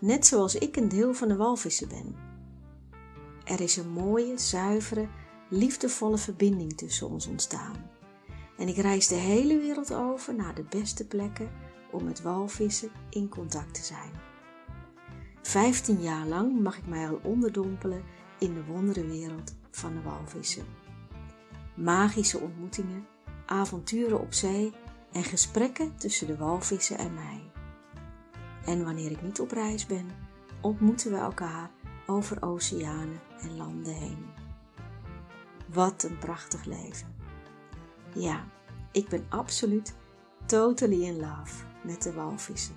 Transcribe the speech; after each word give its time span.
net 0.00 0.26
zoals 0.26 0.54
ik 0.54 0.76
een 0.76 0.88
deel 0.88 1.14
van 1.14 1.28
de 1.28 1.36
walvissen 1.36 1.88
ben. 1.88 2.14
Er 3.44 3.60
is 3.60 3.76
een 3.76 3.90
mooie, 3.90 4.38
zuivere, 4.38 5.08
liefdevolle 5.48 6.18
verbinding 6.18 6.76
tussen 6.76 7.08
ons 7.08 7.26
ontstaan. 7.26 7.90
En 8.56 8.68
ik 8.68 8.76
reis 8.76 9.06
de 9.06 9.14
hele 9.14 9.58
wereld 9.58 9.94
over 9.94 10.34
naar 10.34 10.54
de 10.54 10.64
beste 10.68 11.06
plekken 11.06 11.50
om 11.92 12.04
met 12.04 12.22
walvissen 12.22 12.90
in 13.10 13.28
contact 13.28 13.74
te 13.74 13.84
zijn. 13.84 14.10
Vijftien 15.42 16.00
jaar 16.00 16.26
lang 16.26 16.60
mag 16.60 16.78
ik 16.78 16.86
mij 16.86 17.08
al 17.08 17.20
onderdompelen 17.22 18.02
in 18.38 18.54
de 18.54 18.64
wonderenwereld 18.64 19.54
van 19.70 19.94
de 19.94 20.02
walvissen. 20.02 20.64
Magische 21.76 22.38
ontmoetingen, 22.38 23.06
avonturen 23.46 24.20
op 24.20 24.32
zee 24.32 24.72
en 25.12 25.24
gesprekken 25.24 25.96
tussen 25.96 26.26
de 26.26 26.36
walvissen 26.36 26.98
en 26.98 27.14
mij. 27.14 27.49
En 28.64 28.84
wanneer 28.84 29.10
ik 29.10 29.22
niet 29.22 29.40
op 29.40 29.50
reis 29.50 29.86
ben, 29.86 30.06
ontmoeten 30.60 31.10
we 31.10 31.16
elkaar 31.16 31.70
over 32.06 32.42
oceanen 32.42 33.20
en 33.40 33.56
landen 33.56 33.94
heen. 33.94 34.26
Wat 35.72 36.02
een 36.02 36.18
prachtig 36.18 36.64
leven. 36.64 37.14
Ja, 38.14 38.44
ik 38.92 39.08
ben 39.08 39.26
absoluut 39.28 39.94
totally 40.46 41.02
in 41.02 41.16
love 41.16 41.64
met 41.84 42.02
de 42.02 42.12
walvissen. 42.12 42.76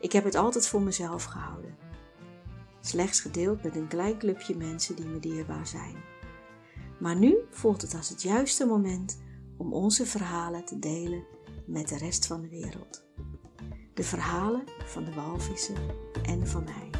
Ik 0.00 0.12
heb 0.12 0.24
het 0.24 0.34
altijd 0.34 0.68
voor 0.68 0.82
mezelf 0.82 1.24
gehouden. 1.24 1.76
Slechts 2.80 3.20
gedeeld 3.20 3.62
met 3.62 3.76
een 3.76 3.88
klein 3.88 4.18
clubje 4.18 4.56
mensen 4.56 4.96
die 4.96 5.06
me 5.06 5.20
dierbaar 5.20 5.66
zijn. 5.66 5.96
Maar 6.98 7.16
nu 7.16 7.36
voelt 7.50 7.82
het 7.82 7.94
als 7.94 8.08
het 8.08 8.22
juiste 8.22 8.66
moment 8.66 9.22
om 9.56 9.72
onze 9.72 10.06
verhalen 10.06 10.64
te 10.64 10.78
delen 10.78 11.24
met 11.66 11.88
de 11.88 11.96
rest 11.96 12.26
van 12.26 12.40
de 12.40 12.48
wereld. 12.48 13.03
De 13.94 14.02
verhalen 14.02 14.64
van 14.84 15.04
de 15.04 15.12
walvissen 15.14 15.76
en 16.22 16.46
van 16.46 16.64
mij. 16.64 16.90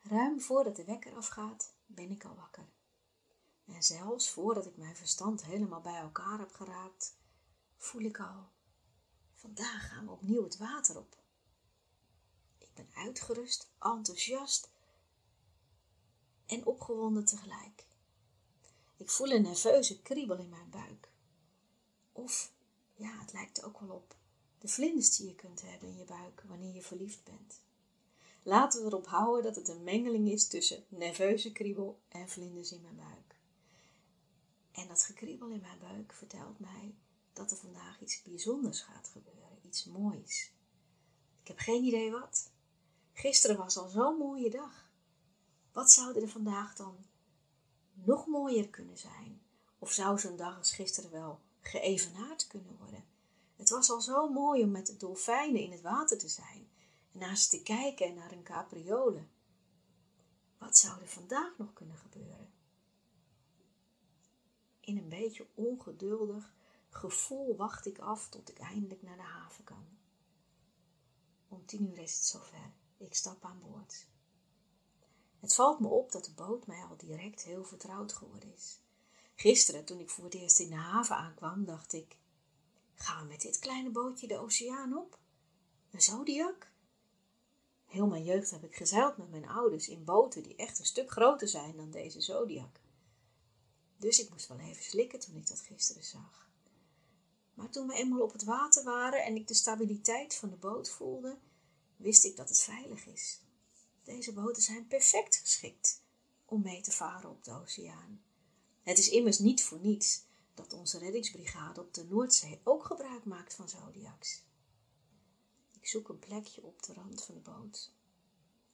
Ruim 0.00 0.40
voordat 0.40 0.76
de 0.76 0.84
wekker 0.84 1.14
afgaat, 1.14 1.74
ben 1.86 2.10
ik 2.10 2.24
al 2.24 2.34
wakker. 2.34 2.81
En 3.74 3.82
zelfs 3.82 4.30
voordat 4.30 4.66
ik 4.66 4.76
mijn 4.76 4.96
verstand 4.96 5.44
helemaal 5.44 5.80
bij 5.80 6.00
elkaar 6.00 6.38
heb 6.38 6.52
geraakt, 6.52 7.16
voel 7.76 8.02
ik 8.02 8.20
al, 8.20 8.48
vandaag 9.34 9.88
gaan 9.88 10.04
we 10.04 10.10
opnieuw 10.10 10.42
het 10.44 10.56
water 10.56 10.98
op. 10.98 11.16
Ik 12.58 12.74
ben 12.74 12.88
uitgerust, 12.94 13.68
enthousiast 13.78 14.70
en 16.46 16.66
opgewonden 16.66 17.24
tegelijk. 17.24 17.86
Ik 18.96 19.10
voel 19.10 19.30
een 19.30 19.42
nerveuze 19.42 20.02
kriebel 20.02 20.38
in 20.38 20.48
mijn 20.48 20.70
buik. 20.70 21.10
Of, 22.12 22.52
ja, 22.94 23.20
het 23.20 23.32
lijkt 23.32 23.62
ook 23.62 23.80
wel 23.80 23.96
op 23.96 24.16
de 24.58 24.68
vlinders 24.68 25.16
die 25.16 25.26
je 25.26 25.34
kunt 25.34 25.62
hebben 25.62 25.88
in 25.88 25.96
je 25.96 26.04
buik 26.04 26.44
wanneer 26.48 26.74
je 26.74 26.82
verliefd 26.82 27.24
bent. 27.24 27.60
Laten 28.42 28.80
we 28.80 28.86
erop 28.86 29.06
houden 29.06 29.42
dat 29.42 29.56
het 29.56 29.68
een 29.68 29.84
mengeling 29.84 30.28
is 30.28 30.48
tussen 30.48 30.84
nerveuze 30.88 31.52
kriebel 31.52 32.00
en 32.08 32.28
vlinders 32.28 32.72
in 32.72 32.80
mijn 32.80 32.96
buik. 32.96 33.31
En 34.72 34.88
dat 34.88 35.02
gekriebel 35.02 35.48
in 35.48 35.60
mijn 35.60 35.78
buik 35.78 36.12
vertelt 36.12 36.58
mij 36.58 36.94
dat 37.32 37.50
er 37.50 37.56
vandaag 37.56 38.00
iets 38.00 38.22
bijzonders 38.22 38.80
gaat 38.80 39.08
gebeuren, 39.08 39.58
iets 39.62 39.84
moois. 39.84 40.52
Ik 41.40 41.48
heb 41.48 41.58
geen 41.58 41.84
idee 41.84 42.10
wat. 42.10 42.50
Gisteren 43.12 43.56
was 43.56 43.76
al 43.76 43.88
zo'n 43.88 44.16
mooie 44.16 44.50
dag. 44.50 44.90
Wat 45.72 45.90
zou 45.90 46.20
er 46.20 46.28
vandaag 46.28 46.74
dan 46.74 46.96
nog 47.92 48.26
mooier 48.26 48.68
kunnen 48.68 48.98
zijn? 48.98 49.42
Of 49.78 49.92
zou 49.92 50.18
zo'n 50.18 50.36
dag 50.36 50.58
als 50.58 50.72
gisteren 50.72 51.10
wel 51.10 51.40
geëvenaard 51.60 52.46
kunnen 52.46 52.76
worden? 52.78 53.04
Het 53.56 53.68
was 53.68 53.90
al 53.90 54.00
zo 54.00 54.28
mooi 54.28 54.62
om 54.62 54.70
met 54.70 54.86
de 54.86 54.96
dolfijnen 54.96 55.62
in 55.62 55.72
het 55.72 55.80
water 55.80 56.18
te 56.18 56.28
zijn 56.28 56.68
en 57.12 57.18
naar 57.18 57.36
ze 57.36 57.48
te 57.48 57.62
kijken 57.62 58.06
en 58.06 58.14
naar 58.14 58.32
een 58.32 58.42
capriole. 58.42 59.24
Wat 60.58 60.78
zou 60.78 61.00
er 61.00 61.08
vandaag 61.08 61.58
nog 61.58 61.72
kunnen 61.72 61.96
gebeuren? 61.96 62.51
In 64.84 64.96
een 64.96 65.08
beetje 65.08 65.46
ongeduldig 65.54 66.52
gevoel 66.88 67.56
wacht 67.56 67.86
ik 67.86 67.98
af 67.98 68.28
tot 68.28 68.50
ik 68.50 68.58
eindelijk 68.58 69.02
naar 69.02 69.16
de 69.16 69.22
haven 69.22 69.64
kan. 69.64 69.86
Om 71.48 71.66
tien 71.66 71.90
uur 71.90 71.98
is 71.98 72.14
het 72.14 72.24
zover. 72.24 72.72
Ik 72.96 73.14
stap 73.14 73.44
aan 73.44 73.60
boord. 73.60 74.06
Het 75.40 75.54
valt 75.54 75.80
me 75.80 75.88
op 75.88 76.12
dat 76.12 76.24
de 76.24 76.32
boot 76.32 76.66
mij 76.66 76.82
al 76.82 76.96
direct 76.96 77.42
heel 77.42 77.64
vertrouwd 77.64 78.12
geworden 78.12 78.54
is. 78.54 78.78
Gisteren, 79.34 79.84
toen 79.84 80.00
ik 80.00 80.10
voor 80.10 80.24
het 80.24 80.34
eerst 80.34 80.58
in 80.58 80.68
de 80.68 80.74
haven 80.74 81.16
aankwam, 81.16 81.64
dacht 81.64 81.92
ik: 81.92 82.16
gaan 82.94 83.22
we 83.22 83.28
met 83.28 83.40
dit 83.40 83.58
kleine 83.58 83.90
bootje 83.90 84.26
de 84.26 84.38
oceaan 84.38 84.96
op? 84.96 85.18
Een 85.90 86.02
zodiac? 86.02 86.70
Heel 87.84 88.06
mijn 88.06 88.24
jeugd 88.24 88.50
heb 88.50 88.64
ik 88.64 88.76
gezeild 88.76 89.16
met 89.16 89.30
mijn 89.30 89.48
ouders 89.48 89.88
in 89.88 90.04
boten 90.04 90.42
die 90.42 90.56
echt 90.56 90.78
een 90.78 90.84
stuk 90.84 91.10
groter 91.10 91.48
zijn 91.48 91.76
dan 91.76 91.90
deze 91.90 92.20
Zodiac. 92.20 92.80
Dus 94.02 94.20
ik 94.20 94.30
moest 94.30 94.48
wel 94.48 94.58
even 94.58 94.82
slikken 94.82 95.20
toen 95.20 95.36
ik 95.36 95.46
dat 95.46 95.60
gisteren 95.60 96.04
zag. 96.04 96.50
Maar 97.54 97.70
toen 97.70 97.86
we 97.86 97.94
eenmaal 97.94 98.20
op 98.20 98.32
het 98.32 98.44
water 98.44 98.84
waren 98.84 99.24
en 99.24 99.36
ik 99.36 99.48
de 99.48 99.54
stabiliteit 99.54 100.34
van 100.34 100.50
de 100.50 100.56
boot 100.56 100.90
voelde, 100.90 101.38
wist 101.96 102.24
ik 102.24 102.36
dat 102.36 102.48
het 102.48 102.60
veilig 102.60 103.06
is. 103.06 103.40
Deze 104.02 104.32
boten 104.32 104.62
zijn 104.62 104.86
perfect 104.86 105.36
geschikt 105.36 106.02
om 106.44 106.62
mee 106.62 106.80
te 106.80 106.90
varen 106.90 107.30
op 107.30 107.44
de 107.44 107.50
oceaan. 107.50 108.22
Het 108.82 108.98
is 108.98 109.08
immers 109.08 109.38
niet 109.38 109.62
voor 109.62 109.78
niets 109.80 110.24
dat 110.54 110.72
onze 110.72 110.98
reddingsbrigade 110.98 111.80
op 111.80 111.94
de 111.94 112.04
Noordzee 112.04 112.60
ook 112.64 112.84
gebruik 112.84 113.24
maakt 113.24 113.54
van 113.54 113.68
Zodiacs. 113.68 114.42
Ik 115.80 115.86
zoek 115.86 116.08
een 116.08 116.18
plekje 116.18 116.62
op 116.62 116.82
de 116.82 116.92
rand 116.92 117.24
van 117.24 117.34
de 117.34 117.40
boot 117.40 117.92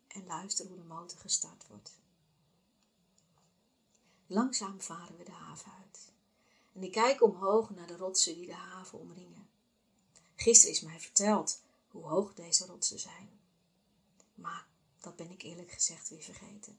en 0.07 0.27
luister 0.27 0.67
hoe 0.67 0.77
de 0.77 0.83
motor 0.83 1.19
gestart 1.19 1.67
wordt. 1.67 1.99
Langzaam 4.31 4.81
varen 4.81 5.17
we 5.17 5.25
de 5.25 5.31
haven 5.31 5.73
uit 5.73 6.13
en 6.73 6.83
ik 6.83 6.93
kijk 6.93 7.23
omhoog 7.23 7.71
naar 7.71 7.87
de 7.87 7.97
rotsen 7.97 8.35
die 8.35 8.47
de 8.47 8.55
haven 8.55 8.99
omringen. 8.99 9.49
Gisteren 10.35 10.75
is 10.75 10.81
mij 10.81 11.01
verteld 11.01 11.63
hoe 11.89 12.05
hoog 12.05 12.35
deze 12.35 12.67
rotsen 12.67 12.99
zijn. 12.99 13.31
Maar 14.35 14.67
dat 15.01 15.17
ben 15.17 15.31
ik 15.31 15.43
eerlijk 15.43 15.71
gezegd 15.71 16.09
weer 16.09 16.23
vergeten. 16.23 16.79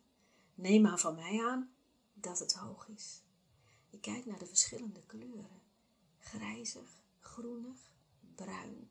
Neem 0.56 0.81
maar 0.81 1.00
van 1.00 1.16
mij 1.16 1.46
aan 1.46 1.74
dat 2.13 2.40
het 2.40 2.54
hoog 2.54 2.88
is. 2.88 3.22
Ik 3.90 4.01
kijk 4.01 4.25
naar 4.25 4.40
de 4.40 4.46
verschillende 4.46 5.06
kleuren: 5.06 5.62
grijzig, 6.19 7.01
groenig, 7.19 7.80
bruin 8.36 8.90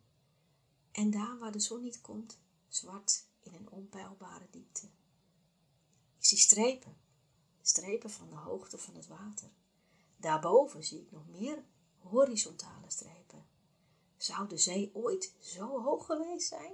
en 0.92 1.10
daar 1.10 1.38
waar 1.38 1.52
de 1.52 1.60
zon 1.60 1.82
niet 1.82 2.00
komt, 2.00 2.38
zwart 2.68 3.24
in 3.40 3.54
een 3.54 3.70
onpeilbare 3.70 4.46
diepte. 4.50 4.86
Ik 6.18 6.24
zie 6.24 6.38
strepen, 6.38 6.96
strepen 7.68 8.10
van 8.10 8.28
de 8.28 8.36
hoogte 8.36 8.78
van 8.78 8.94
het 8.94 9.06
water. 9.06 9.50
Daarboven 10.16 10.84
zie 10.84 11.00
ik 11.00 11.10
nog 11.10 11.28
meer 11.28 11.64
horizontale 11.98 12.90
strepen. 12.90 13.46
Zou 14.16 14.48
de 14.48 14.58
zee 14.58 14.90
ooit 14.94 15.34
zo 15.40 15.82
hoog 15.82 16.06
geweest 16.06 16.48
zijn? 16.48 16.72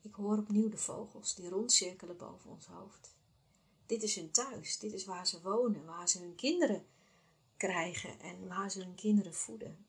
Ik 0.00 0.14
hoor 0.14 0.38
opnieuw 0.38 0.68
de 0.68 0.78
vogels 0.78 1.34
die 1.34 1.48
rondcirkelen 1.48 2.16
boven 2.16 2.50
ons 2.50 2.66
hoofd. 2.66 3.16
Dit 3.86 4.02
is 4.02 4.14
hun 4.16 4.30
thuis, 4.30 4.78
dit 4.78 4.92
is 4.92 5.04
waar 5.04 5.26
ze 5.26 5.40
wonen, 5.42 5.84
waar 5.84 6.08
ze 6.08 6.18
hun 6.18 6.34
kinderen 6.34 6.86
krijgen 7.56 8.20
en 8.20 8.48
waar 8.48 8.70
ze 8.70 8.82
hun 8.82 8.94
kinderen 8.94 9.34
voeden. 9.34 9.86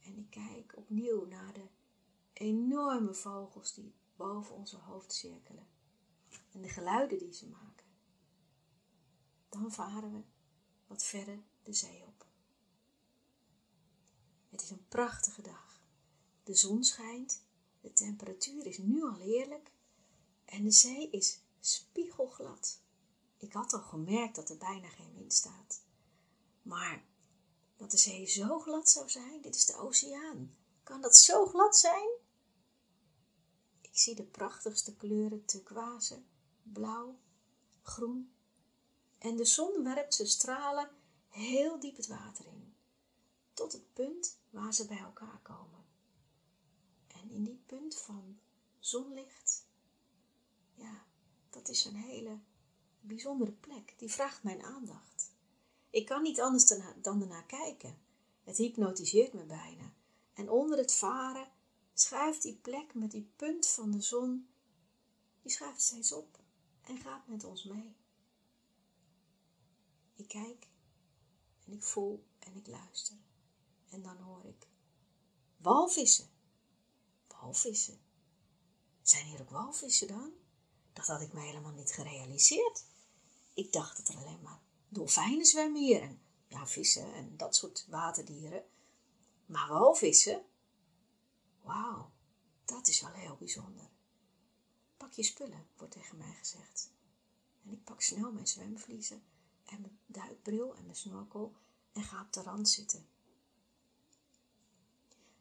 En 0.00 0.18
ik 0.18 0.30
kijk 0.30 0.72
opnieuw 0.76 1.26
naar 1.26 1.52
de 1.52 1.66
enorme 2.32 3.14
vogels 3.14 3.74
die 3.74 3.94
boven 4.16 4.54
onze 4.54 4.76
hoofd 4.76 5.12
cirkelen. 5.12 5.71
En 6.52 6.62
de 6.62 6.68
geluiden 6.68 7.18
die 7.18 7.32
ze 7.32 7.46
maken. 7.48 7.86
Dan 9.48 9.72
varen 9.72 10.12
we 10.12 10.22
wat 10.86 11.02
verder 11.02 11.42
de 11.62 11.72
zee 11.72 12.02
op. 12.06 12.26
Het 14.48 14.62
is 14.62 14.70
een 14.70 14.88
prachtige 14.88 15.42
dag. 15.42 15.80
De 16.44 16.54
zon 16.54 16.84
schijnt, 16.84 17.42
de 17.80 17.92
temperatuur 17.92 18.66
is 18.66 18.78
nu 18.78 19.02
al 19.02 19.16
heerlijk 19.16 19.70
en 20.44 20.64
de 20.64 20.70
zee 20.70 21.10
is 21.10 21.40
spiegelglad. 21.60 22.80
Ik 23.38 23.52
had 23.52 23.72
al 23.72 23.82
gemerkt 23.82 24.34
dat 24.34 24.50
er 24.50 24.58
bijna 24.58 24.88
geen 24.88 25.14
wind 25.14 25.32
staat. 25.32 25.82
Maar 26.62 27.04
dat 27.76 27.90
de 27.90 27.96
zee 27.96 28.26
zo 28.26 28.60
glad 28.60 28.90
zou 28.90 29.08
zijn, 29.08 29.40
dit 29.40 29.54
is 29.54 29.66
de 29.66 29.76
oceaan. 29.76 30.56
Kan 30.82 31.00
dat 31.00 31.16
zo 31.16 31.46
glad 31.46 31.76
zijn? 31.76 32.08
Ik 33.80 33.98
zie 33.98 34.14
de 34.14 34.24
prachtigste 34.24 34.96
kleuren 34.96 35.44
turquoise, 35.44 36.22
blauw, 36.72 37.18
groen. 37.82 38.32
En 39.18 39.36
de 39.36 39.44
zon 39.44 39.84
werpt 39.84 40.14
zijn 40.14 40.28
stralen 40.28 40.90
heel 41.28 41.80
diep 41.80 41.96
het 41.96 42.06
water 42.06 42.46
in, 42.46 42.74
tot 43.54 43.72
het 43.72 43.92
punt 43.92 44.38
waar 44.50 44.74
ze 44.74 44.86
bij 44.86 44.98
elkaar 44.98 45.40
komen. 45.42 45.84
En 47.06 47.30
in 47.30 47.44
die 47.44 47.62
punt 47.66 47.98
van 47.98 48.38
zonlicht, 48.78 49.66
ja, 50.74 51.04
dat 51.50 51.68
is 51.68 51.84
een 51.84 51.96
hele 51.96 52.38
bijzondere 53.00 53.52
plek. 53.52 53.94
Die 53.96 54.10
vraagt 54.10 54.42
mijn 54.42 54.62
aandacht. 54.62 55.30
Ik 55.90 56.06
kan 56.06 56.22
niet 56.22 56.40
anders 56.40 56.64
dan 57.02 57.20
ernaar 57.20 57.46
kijken. 57.46 57.98
Het 58.44 58.56
hypnotiseert 58.56 59.32
me 59.32 59.44
bijna. 59.44 59.94
En 60.32 60.50
onder 60.50 60.78
het 60.78 60.94
varen 60.94 61.48
schuift 61.94 62.42
die 62.42 62.56
plek 62.56 62.94
met 62.94 63.10
die 63.10 63.32
punt 63.36 63.68
van 63.68 63.90
de 63.90 64.00
zon, 64.00 64.48
die 65.42 65.52
schuift 65.52 65.80
steeds 65.80 66.12
op 66.12 66.41
en 66.82 66.98
gaat 66.98 67.26
met 67.26 67.44
ons 67.44 67.64
mee. 67.64 67.96
Ik 70.14 70.28
kijk 70.28 70.68
en 71.64 71.72
ik 71.72 71.82
voel 71.82 72.26
en 72.38 72.56
ik 72.56 72.66
luister. 72.66 73.16
En 73.88 74.02
dan 74.02 74.16
hoor 74.16 74.44
ik 74.44 74.68
walvissen. 75.56 76.30
Walvissen. 77.28 78.00
Zijn 79.02 79.26
hier 79.26 79.40
ook 79.40 79.50
walvissen 79.50 80.08
dan? 80.08 80.32
Dat 80.92 81.06
had 81.06 81.20
ik 81.20 81.32
me 81.32 81.40
helemaal 81.40 81.72
niet 81.72 81.92
gerealiseerd. 81.92 82.84
Ik 83.54 83.72
dacht 83.72 83.96
dat 83.96 84.08
er 84.08 84.16
alleen 84.16 84.42
maar 84.42 84.60
dolfijnen 84.88 85.46
zwemmen 85.46 85.82
hier 85.82 86.02
en 86.02 86.20
ja, 86.48 86.66
vissen 86.66 87.14
en 87.14 87.36
dat 87.36 87.56
soort 87.56 87.86
waterdieren. 87.88 88.64
Maar 89.46 89.68
walvissen? 89.68 90.44
Wauw, 91.62 92.10
dat 92.64 92.88
is 92.88 93.00
wel 93.00 93.12
heel 93.12 93.36
bijzonder. 93.36 93.90
Pak 95.02 95.12
je 95.12 95.22
spullen, 95.22 95.66
wordt 95.76 95.92
tegen 95.92 96.18
mij 96.18 96.34
gezegd. 96.34 96.92
En 97.64 97.72
ik 97.72 97.84
pak 97.84 98.02
snel 98.02 98.32
mijn 98.32 98.46
zwemvliezen 98.46 99.22
en 99.64 99.80
mijn 99.80 99.98
duikbril 100.06 100.76
en 100.76 100.84
mijn 100.84 100.96
snorkel 100.96 101.56
en 101.92 102.02
ga 102.02 102.22
op 102.22 102.32
de 102.32 102.42
rand 102.42 102.68
zitten. 102.68 103.06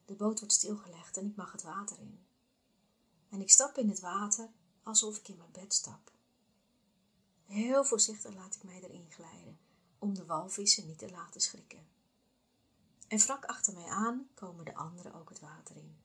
De 0.06 0.14
boot 0.14 0.40
wordt 0.40 0.54
stilgelegd 0.54 1.18
en 1.18 1.26
ik 1.26 1.36
mag 1.36 1.52
het 1.52 1.62
water 1.62 2.00
in. 2.00 2.26
En 3.30 3.42
ik 3.42 3.50
stap 3.50 3.78
in 3.78 3.90
het 3.90 4.00
water 4.00 4.50
alsof 4.84 5.18
ik 5.18 5.28
in 5.28 5.38
mijn 5.38 5.52
bed 5.52 5.74
stap. 5.74 6.12
Heel 7.46 7.86
voorzichtig 7.86 8.34
laat 8.34 8.56
ik 8.56 8.64
mij 8.64 8.82
erin 8.82 9.12
glijden, 9.12 9.60
om 10.00 10.14
de 10.14 10.26
walvissen 10.26 10.88
niet 10.88 11.00
te 11.00 11.10
laten 11.10 11.42
schrikken. 11.42 11.88
En 13.08 13.20
vlak 13.20 13.46
achter 13.46 13.74
mij 13.74 13.88
aan 13.88 14.30
komen 14.34 14.66
de 14.66 14.76
anderen 14.76 15.14
ook 15.14 15.30
het 15.30 15.40
water 15.40 15.76
in. 15.76 15.98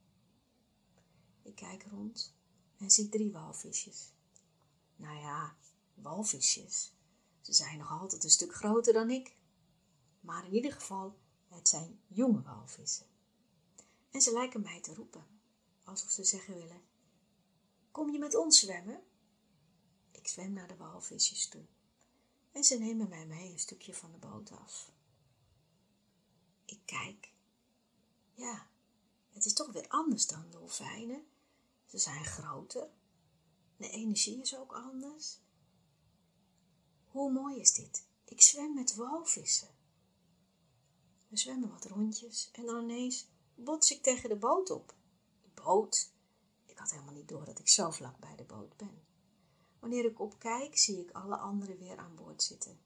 Ik 1.43 1.55
kijk 1.55 1.83
rond 1.83 2.36
en 2.79 2.91
zie 2.91 3.09
drie 3.09 3.33
walvisjes. 3.33 4.13
Nou 4.97 5.19
ja, 5.19 5.57
walvisjes. 5.95 6.93
Ze 7.41 7.53
zijn 7.53 7.79
nog 7.79 7.91
altijd 7.91 8.25
een 8.25 8.31
stuk 8.31 8.55
groter 8.55 8.93
dan 8.93 9.11
ik. 9.11 9.37
Maar 10.21 10.47
in 10.47 10.55
ieder 10.55 10.73
geval, 10.73 11.19
het 11.49 11.69
zijn 11.69 12.01
jonge 12.07 12.43
walvissen. 12.43 13.07
En 14.11 14.21
ze 14.21 14.33
lijken 14.33 14.63
mij 14.63 14.81
te 14.81 14.95
roepen, 14.95 15.27
alsof 15.85 16.11
ze 16.11 16.25
zeggen 16.25 16.55
willen: 16.55 16.83
Kom 17.91 18.11
je 18.11 18.19
met 18.19 18.35
ons 18.35 18.59
zwemmen? 18.59 19.03
Ik 20.11 20.29
zwem 20.29 20.53
naar 20.53 20.69
de 20.69 20.77
walvisjes 20.77 21.49
toe 21.49 21.65
en 22.57 22.65
ze 22.65 22.79
nemen 22.79 23.09
mij 23.09 23.27
mee 23.27 23.53
een 23.53 23.59
stukje 23.59 23.95
van 23.95 24.13
de 24.13 24.19
boot 24.19 24.51
af. 24.51 24.93
Ik 26.65 26.81
kijk. 26.85 27.33
Ja, 28.35 28.69
het 29.33 29.45
is 29.45 29.53
toch 29.53 29.73
weer 29.73 29.89
anders 29.89 30.27
dan 30.27 30.51
dolfijnen. 30.51 31.27
Ze 31.97 32.03
zijn 32.03 32.25
groter. 32.25 32.89
De 33.77 33.91
energie 33.91 34.41
is 34.41 34.57
ook 34.57 34.73
anders. 34.73 35.39
Hoe 37.05 37.33
mooi 37.33 37.61
is 37.61 37.75
dit? 37.75 38.09
Ik 38.25 38.43
zwem 38.43 38.75
met 38.75 38.95
walvissen. 38.95 39.69
We 41.29 41.37
zwemmen 41.37 41.71
wat 41.71 41.85
rondjes 41.85 42.51
en 42.53 42.67
dan 42.67 42.83
ineens 42.83 43.29
bots 43.55 43.91
ik 43.91 44.03
tegen 44.03 44.29
de 44.29 44.37
boot 44.37 44.71
op. 44.71 44.95
De 45.43 45.63
boot? 45.63 46.13
Ik 46.67 46.79
had 46.79 46.91
helemaal 46.91 47.15
niet 47.15 47.29
door 47.29 47.45
dat 47.45 47.59
ik 47.59 47.69
zo 47.69 47.91
vlak 47.91 48.19
bij 48.19 48.37
de 48.37 48.45
boot 48.45 48.77
ben. 48.77 49.03
Wanneer 49.79 50.05
ik 50.05 50.21
opkijk, 50.21 50.79
zie 50.79 51.01
ik 51.01 51.11
alle 51.11 51.37
anderen 51.37 51.79
weer 51.79 51.97
aan 51.97 52.15
boord 52.15 52.43
zitten. 52.43 52.81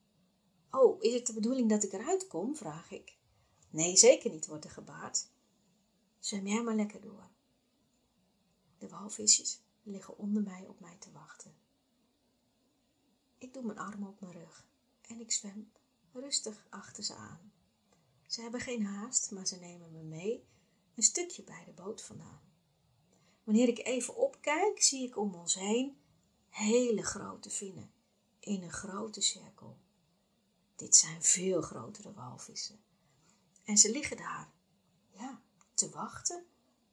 Oh, 0.70 1.02
is 1.02 1.14
het 1.14 1.26
de 1.26 1.32
bedoeling 1.32 1.68
dat 1.68 1.82
ik 1.82 1.92
eruit 1.92 2.26
kom? 2.26 2.56
vraag 2.56 2.90
ik. 2.90 3.18
Nee, 3.70 3.96
zeker 3.96 4.30
niet, 4.30 4.46
wordt 4.46 4.64
er 4.64 4.70
gebaard. 4.70 5.28
Zwem 6.18 6.46
jij 6.46 6.62
maar 6.62 6.76
lekker 6.76 7.00
door. 7.00 7.30
De 8.80 8.88
walvisjes 8.88 9.62
liggen 9.82 10.16
onder 10.16 10.42
mij 10.42 10.66
op 10.66 10.80
mij 10.80 10.96
te 10.98 11.12
wachten. 11.12 11.54
Ik 13.38 13.52
doe 13.52 13.62
mijn 13.62 13.78
armen 13.78 14.08
op 14.08 14.20
mijn 14.20 14.32
rug 14.32 14.66
en 15.00 15.20
ik 15.20 15.32
zwem 15.32 15.72
rustig 16.12 16.66
achter 16.68 17.04
ze 17.04 17.14
aan. 17.14 17.52
Ze 18.26 18.40
hebben 18.40 18.60
geen 18.60 18.84
haast, 18.86 19.30
maar 19.30 19.46
ze 19.46 19.56
nemen 19.56 19.92
me 19.92 20.02
mee 20.02 20.44
een 20.94 21.02
stukje 21.02 21.42
bij 21.42 21.64
de 21.64 21.72
boot 21.72 22.02
vandaan. 22.02 22.40
Wanneer 23.44 23.68
ik 23.68 23.78
even 23.78 24.16
opkijk, 24.16 24.82
zie 24.82 25.06
ik 25.06 25.16
om 25.16 25.34
ons 25.34 25.54
heen 25.54 26.00
hele 26.48 27.02
grote 27.02 27.50
vinnen 27.50 27.92
in 28.38 28.62
een 28.62 28.72
grote 28.72 29.20
cirkel. 29.20 29.78
Dit 30.76 30.96
zijn 30.96 31.22
veel 31.22 31.62
grotere 31.62 32.12
walvissen. 32.12 32.84
En 33.64 33.78
ze 33.78 33.90
liggen 33.90 34.16
daar, 34.16 34.52
ja, 35.10 35.42
te 35.74 35.90
wachten, 35.90 36.46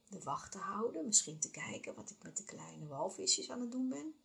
de 0.10 0.24
wacht 0.24 0.52
te 0.52 0.58
houden, 0.58 1.06
misschien 1.06 1.40
te 1.40 1.52
kijken 1.52 1.96
wat 1.96 2.10
ik 2.10 2.24
met 2.24 2.38
de 2.38 2.44
kleine 2.44 2.88
walvisjes 2.88 3.50
aan 3.50 3.62
het 3.62 3.72
doen 3.72 3.90
ben. 3.90 4.16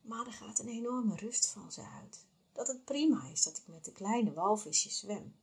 Maar 0.00 0.26
er 0.26 0.32
gaat 0.32 0.58
een 0.58 0.68
enorme 0.68 1.16
rust 1.16 1.48
van 1.48 1.72
ze 1.72 1.82
uit. 1.82 2.26
Dat 2.52 2.66
het 2.66 2.84
prima 2.84 3.28
is 3.28 3.42
dat 3.42 3.58
ik 3.58 3.66
met 3.66 3.84
de 3.84 3.92
kleine 3.92 4.32
walvisjes 4.32 4.98
zwem. 4.98 5.36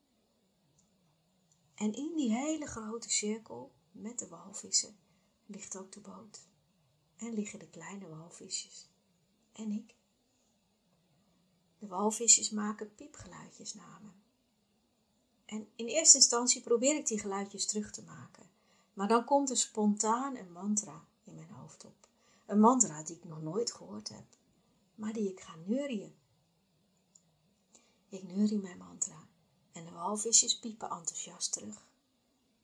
En 1.76 1.94
in 1.94 2.16
die 2.16 2.34
hele 2.34 2.66
grote 2.66 3.10
cirkel 3.10 3.72
met 3.92 4.20
de 4.20 4.28
walvissen 4.28 4.98
ligt 5.46 5.78
ook 5.78 5.92
de 5.92 6.00
boot. 6.00 6.48
En 7.16 7.34
liggen 7.34 7.60
de 7.60 7.70
kleine 7.70 8.08
walvisjes. 8.08 8.90
En 9.52 9.72
ik. 9.72 9.96
De 11.78 11.88
walvisjes 11.88 12.50
maken 12.50 12.96
piepgeluidjes 12.96 13.74
naar 13.74 14.02
me. 14.02 14.10
En 15.46 15.68
in 15.76 15.88
eerste 15.88 16.18
instantie 16.18 16.62
probeer 16.62 16.96
ik 16.96 17.08
die 17.08 17.20
geluidjes 17.20 17.66
terug 17.66 17.92
te 17.92 18.04
maken. 18.04 18.49
Maar 19.00 19.08
dan 19.08 19.26
komt 19.26 19.50
er 19.50 19.58
spontaan 19.58 20.36
een 20.36 20.52
mantra 20.52 21.04
in 21.24 21.36
mijn 21.36 21.50
hoofd 21.50 21.86
op. 21.86 22.08
Een 22.46 22.60
mantra 22.60 23.04
die 23.04 23.16
ik 23.16 23.24
nog 23.24 23.42
nooit 23.42 23.72
gehoord 23.72 24.10
heb, 24.10 24.26
maar 24.96 25.14
die 25.14 25.30
ik 25.30 25.40
ga 25.40 25.56
neurien. 25.66 26.16
Ik 28.10 28.24
neurie 28.24 28.58
mijn 28.58 28.78
mantra 28.78 29.28
en 29.72 29.86
de 29.86 29.92
walvisjes 29.92 30.60
piepen 30.60 30.90
enthousiast 30.90 31.52
terug. 31.52 31.88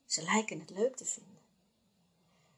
Ze 0.05 0.23
lijken 0.23 0.59
het 0.59 0.69
leuk 0.69 0.95
te 0.95 1.05
vinden. 1.05 1.41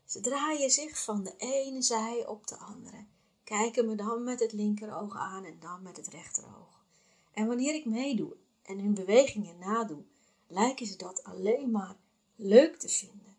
Ze 0.06 0.20
draaien 0.20 0.72
zich 0.72 1.04
van 1.04 1.24
de 1.24 1.34
ene 1.38 1.82
zij 1.82 2.26
op 2.26 2.48
de 2.48 2.58
andere, 2.58 3.06
kijken 3.44 3.86
me 3.86 3.96
dan 3.96 4.24
met 4.24 4.40
het 4.40 4.52
linkeroog 4.52 5.16
aan 5.16 5.44
en 5.44 5.60
dan 5.60 5.82
met 5.82 5.98
het 5.98 6.08
rechteroog. 6.08 6.86
En 7.32 7.48
wanneer 7.48 7.76
ik 7.76 7.86
meedoe 7.86 8.36
en 8.62 8.80
hun 8.80 8.94
bewegingen 8.94 9.58
nadoe, 9.58 10.04
lijken 10.48 10.86
ze 10.86 10.96
dat 10.96 11.24
alleen 11.24 11.72
maar 11.72 11.96
leuk 12.36 12.80
te 12.80 12.90
vinden. 12.90 13.37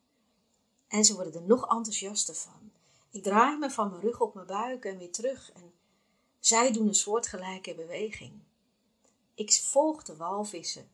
En 0.88 1.04
ze 1.04 1.14
worden 1.14 1.34
er 1.34 1.46
nog 1.46 1.60
enthousiaster 1.60 2.34
van. 2.34 2.72
Ik 3.10 3.22
draai 3.22 3.58
me 3.58 3.70
van 3.70 3.90
mijn 3.90 4.00
rug 4.00 4.20
op 4.20 4.34
mijn 4.34 4.46
buik 4.46 4.84
en 4.84 4.98
weer 4.98 5.12
terug 5.12 5.52
en 5.52 5.72
zij 6.40 6.72
doen 6.72 6.88
een 6.88 6.94
soortgelijke 6.94 7.74
beweging. 7.74 8.32
Ik 9.34 9.52
volg 9.52 10.02
de 10.02 10.16
walvissen, 10.16 10.90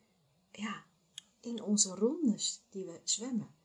ja, 0.51 0.83
in 1.39 1.63
onze 1.63 1.95
rondes 1.95 2.61
die 2.69 2.85
we 2.85 2.99
zwemmen. 3.03 3.55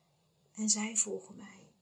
En 0.55 0.69
zij 0.69 0.97
volgen 0.97 1.37
mij. 1.37 1.73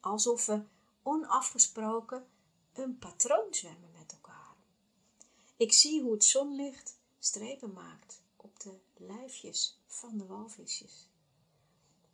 Alsof 0.00 0.46
we 0.46 0.62
onafgesproken 1.02 2.26
een 2.72 2.98
patroon 2.98 3.46
zwemmen 3.54 3.90
met 3.98 4.12
elkaar. 4.12 4.56
Ik 5.56 5.72
zie 5.72 6.02
hoe 6.02 6.12
het 6.12 6.24
zonlicht 6.24 6.98
strepen 7.18 7.72
maakt 7.72 8.22
op 8.36 8.60
de 8.60 8.78
lijfjes 8.96 9.80
van 9.86 10.18
de 10.18 10.26
walvisjes, 10.26 11.08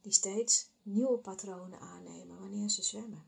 die 0.00 0.12
steeds 0.12 0.68
nieuwe 0.92 1.18
patronen 1.18 1.80
aannemen 1.80 2.38
wanneer 2.38 2.68
ze 2.68 2.82
zwemmen. 2.82 3.26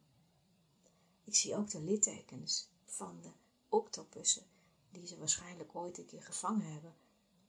Ik 1.25 1.35
zie 1.35 1.57
ook 1.57 1.71
de 1.71 1.81
littekens 1.81 2.69
van 2.85 3.21
de 3.21 3.31
octopussen 3.69 4.47
die 4.91 5.07
ze 5.07 5.19
waarschijnlijk 5.19 5.75
ooit 5.75 5.99
een 5.99 6.07
keer 6.07 6.23
gevangen 6.23 6.73
hebben 6.73 6.95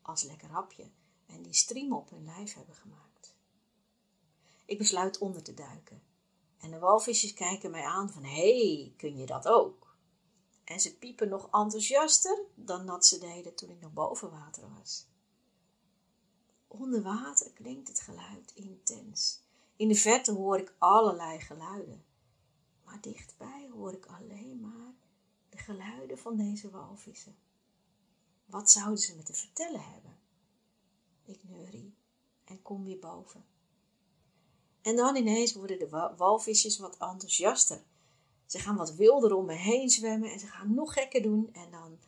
als 0.02 0.24
lekker 0.24 0.50
hapje 0.50 0.90
en 1.26 1.42
die 1.42 1.54
striemen 1.54 1.98
op 1.98 2.10
hun 2.10 2.26
lijf 2.26 2.54
hebben 2.54 2.76
gemaakt. 2.76 3.36
Ik 4.66 4.78
besluit 4.78 5.18
onder 5.18 5.44
te 5.44 5.54
duiken 5.54 6.04
en 6.58 6.72
de 6.72 6.80
walvisjes 6.80 7.34
kijken 7.34 7.72
mij 7.72 7.86
aan 7.86 8.12
van 8.12 8.24
hé, 8.24 8.76
hey, 8.76 8.94
kun 8.98 9.18
je 9.18 9.26
dat 9.26 9.48
ook? 9.48 9.96
En 10.64 10.80
ze 10.80 10.98
piepen 10.98 11.30
nog 11.30 11.44
enthousiaster 11.44 12.46
dan 12.56 12.86
dat 12.86 13.06
ze 13.06 13.20
deden 13.20 13.56
toen 13.56 13.70
ik 13.70 13.82
nog 13.82 13.94
boven 13.94 14.32
water 14.32 14.74
was. 14.78 15.08
Onder 16.68 17.02
water 17.02 17.52
klinkt 17.52 17.88
het 17.88 18.00
geluid 18.00 18.52
intens. 18.54 19.41
In 19.82 19.88
de 19.88 19.96
verte 19.96 20.32
hoor 20.32 20.58
ik 20.58 20.76
allerlei 20.78 21.40
geluiden. 21.40 22.04
Maar 22.84 23.02
dichtbij 23.02 23.70
hoor 23.74 23.94
ik 23.94 24.06
alleen 24.06 24.60
maar 24.60 24.94
de 25.50 25.58
geluiden 25.58 26.18
van 26.18 26.36
deze 26.36 26.70
walvissen. 26.70 27.36
Wat 28.46 28.72
zouden 28.72 28.98
ze 28.98 29.16
me 29.16 29.24
te 29.24 29.34
vertellen 29.34 29.84
hebben? 29.84 30.18
Ik 31.26 31.40
neurie 31.44 31.94
en 32.44 32.62
kom 32.62 32.84
weer 32.84 33.00
boven. 33.00 33.46
En 34.82 34.96
dan 34.96 35.16
ineens 35.16 35.54
worden 35.54 35.80
de 35.80 36.14
walvisjes 36.18 36.78
wat 36.78 36.98
enthousiaster. 36.98 37.84
Ze 38.46 38.60
gaan 38.60 38.76
wat 38.76 38.96
wilder 38.96 39.34
om 39.34 39.46
me 39.46 39.56
heen 39.56 39.90
zwemmen 39.90 40.32
en 40.32 40.40
ze 40.40 40.48
gaan 40.48 40.74
nog 40.74 40.94
gekker 40.94 41.22
doen. 41.22 41.50
En 41.54 41.72
dan, 41.72 42.00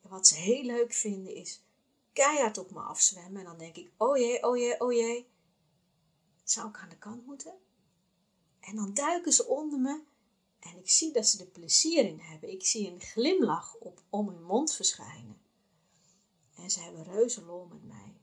wat 0.00 0.26
ze 0.26 0.34
heel 0.34 0.64
leuk 0.64 0.92
vinden, 0.92 1.34
is 1.34 1.62
keihard 2.12 2.58
op 2.58 2.70
me 2.70 2.80
afzwemmen. 2.80 3.40
En 3.40 3.46
dan 3.46 3.58
denk 3.58 3.76
ik, 3.76 3.90
oh 3.96 4.16
jee, 4.16 4.46
oh 4.46 4.56
jee, 4.56 4.80
oh 4.80 4.92
jee. 4.92 5.29
Zou 6.50 6.68
ik 6.68 6.78
aan 6.78 6.88
de 6.88 6.98
kant 6.98 7.26
moeten? 7.26 7.54
En 8.60 8.76
dan 8.76 8.94
duiken 8.94 9.32
ze 9.32 9.46
onder 9.46 9.78
me 9.78 10.02
en 10.60 10.78
ik 10.78 10.90
zie 10.90 11.12
dat 11.12 11.26
ze 11.26 11.40
er 11.40 11.50
plezier 11.50 12.04
in 12.04 12.18
hebben. 12.18 12.50
Ik 12.50 12.66
zie 12.66 12.90
een 12.90 13.00
glimlach 13.00 13.74
op 13.74 14.02
om 14.08 14.28
hun 14.28 14.42
mond 14.42 14.74
verschijnen. 14.74 15.40
En 16.54 16.70
ze 16.70 16.80
hebben 16.80 17.04
reuze 17.04 17.44
lol 17.44 17.66
met 17.66 17.84
mij. 17.84 18.14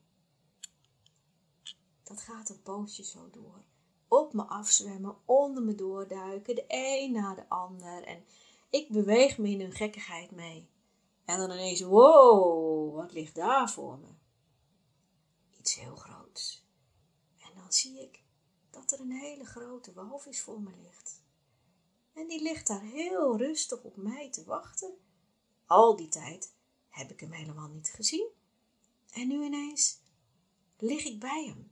Dat 2.02 2.20
gaat 2.20 2.48
een 2.48 2.62
poosje 2.62 3.04
zo 3.04 3.30
door. 3.30 3.64
Op 4.08 4.32
me 4.32 4.42
afzwemmen, 4.42 5.16
onder 5.24 5.62
me 5.62 5.74
doorduiken, 5.74 6.54
de 6.54 6.64
een 6.68 7.12
na 7.12 7.34
de 7.34 7.48
ander. 7.48 8.02
En 8.04 8.24
ik 8.70 8.88
beweeg 8.88 9.38
me 9.38 9.48
in 9.48 9.60
hun 9.60 9.72
gekkigheid 9.72 10.30
mee. 10.30 10.68
En 11.24 11.38
dan 11.38 11.50
ineens, 11.50 11.80
wow, 11.80 12.94
wat 12.94 13.12
ligt 13.12 13.34
daar 13.34 13.70
voor 13.70 13.98
me? 13.98 14.08
Iets 15.58 15.74
heel 15.74 15.96
groots. 15.96 16.66
En 17.38 17.54
dan 17.54 17.72
zie 17.72 18.02
ik 18.02 18.17
dat 18.78 18.92
er 18.92 19.00
een 19.00 19.12
hele 19.12 19.44
grote 19.44 19.92
walvis 19.92 20.40
voor 20.40 20.60
me 20.60 20.70
ligt. 20.82 21.22
En 22.12 22.28
die 22.28 22.42
ligt 22.42 22.66
daar 22.66 22.82
heel 22.82 23.36
rustig 23.36 23.82
op 23.82 23.96
mij 23.96 24.30
te 24.30 24.44
wachten. 24.44 24.98
Al 25.66 25.96
die 25.96 26.08
tijd 26.08 26.52
heb 26.88 27.10
ik 27.10 27.20
hem 27.20 27.32
helemaal 27.32 27.68
niet 27.68 27.88
gezien. 27.88 28.28
En 29.12 29.28
nu 29.28 29.44
ineens 29.44 29.98
lig 30.78 31.04
ik 31.04 31.20
bij 31.20 31.44
hem. 31.46 31.70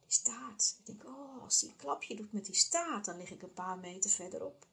Die 0.00 0.10
staart. 0.12 0.76
Ik 0.78 0.86
denk, 0.86 1.04
oh, 1.04 1.42
als 1.42 1.60
hij 1.60 1.70
een 1.70 1.76
klapje 1.76 2.16
doet 2.16 2.32
met 2.32 2.44
die 2.44 2.54
staart, 2.54 3.04
dan 3.04 3.16
lig 3.16 3.30
ik 3.30 3.42
een 3.42 3.52
paar 3.52 3.78
meter 3.78 4.10
verderop. 4.10 4.66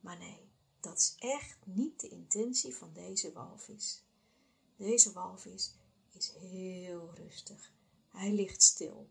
Maar 0.00 0.18
nee, 0.18 0.48
dat 0.80 0.98
is 0.98 1.14
echt 1.18 1.58
niet 1.64 2.00
de 2.00 2.08
intentie 2.08 2.76
van 2.76 2.92
deze 2.92 3.32
walvis. 3.32 4.02
Deze 4.76 5.12
walvis 5.12 5.74
is 6.12 6.32
heel 6.38 7.10
rustig. 7.14 7.72
Hij 8.08 8.32
ligt 8.32 8.62
stil. 8.62 9.08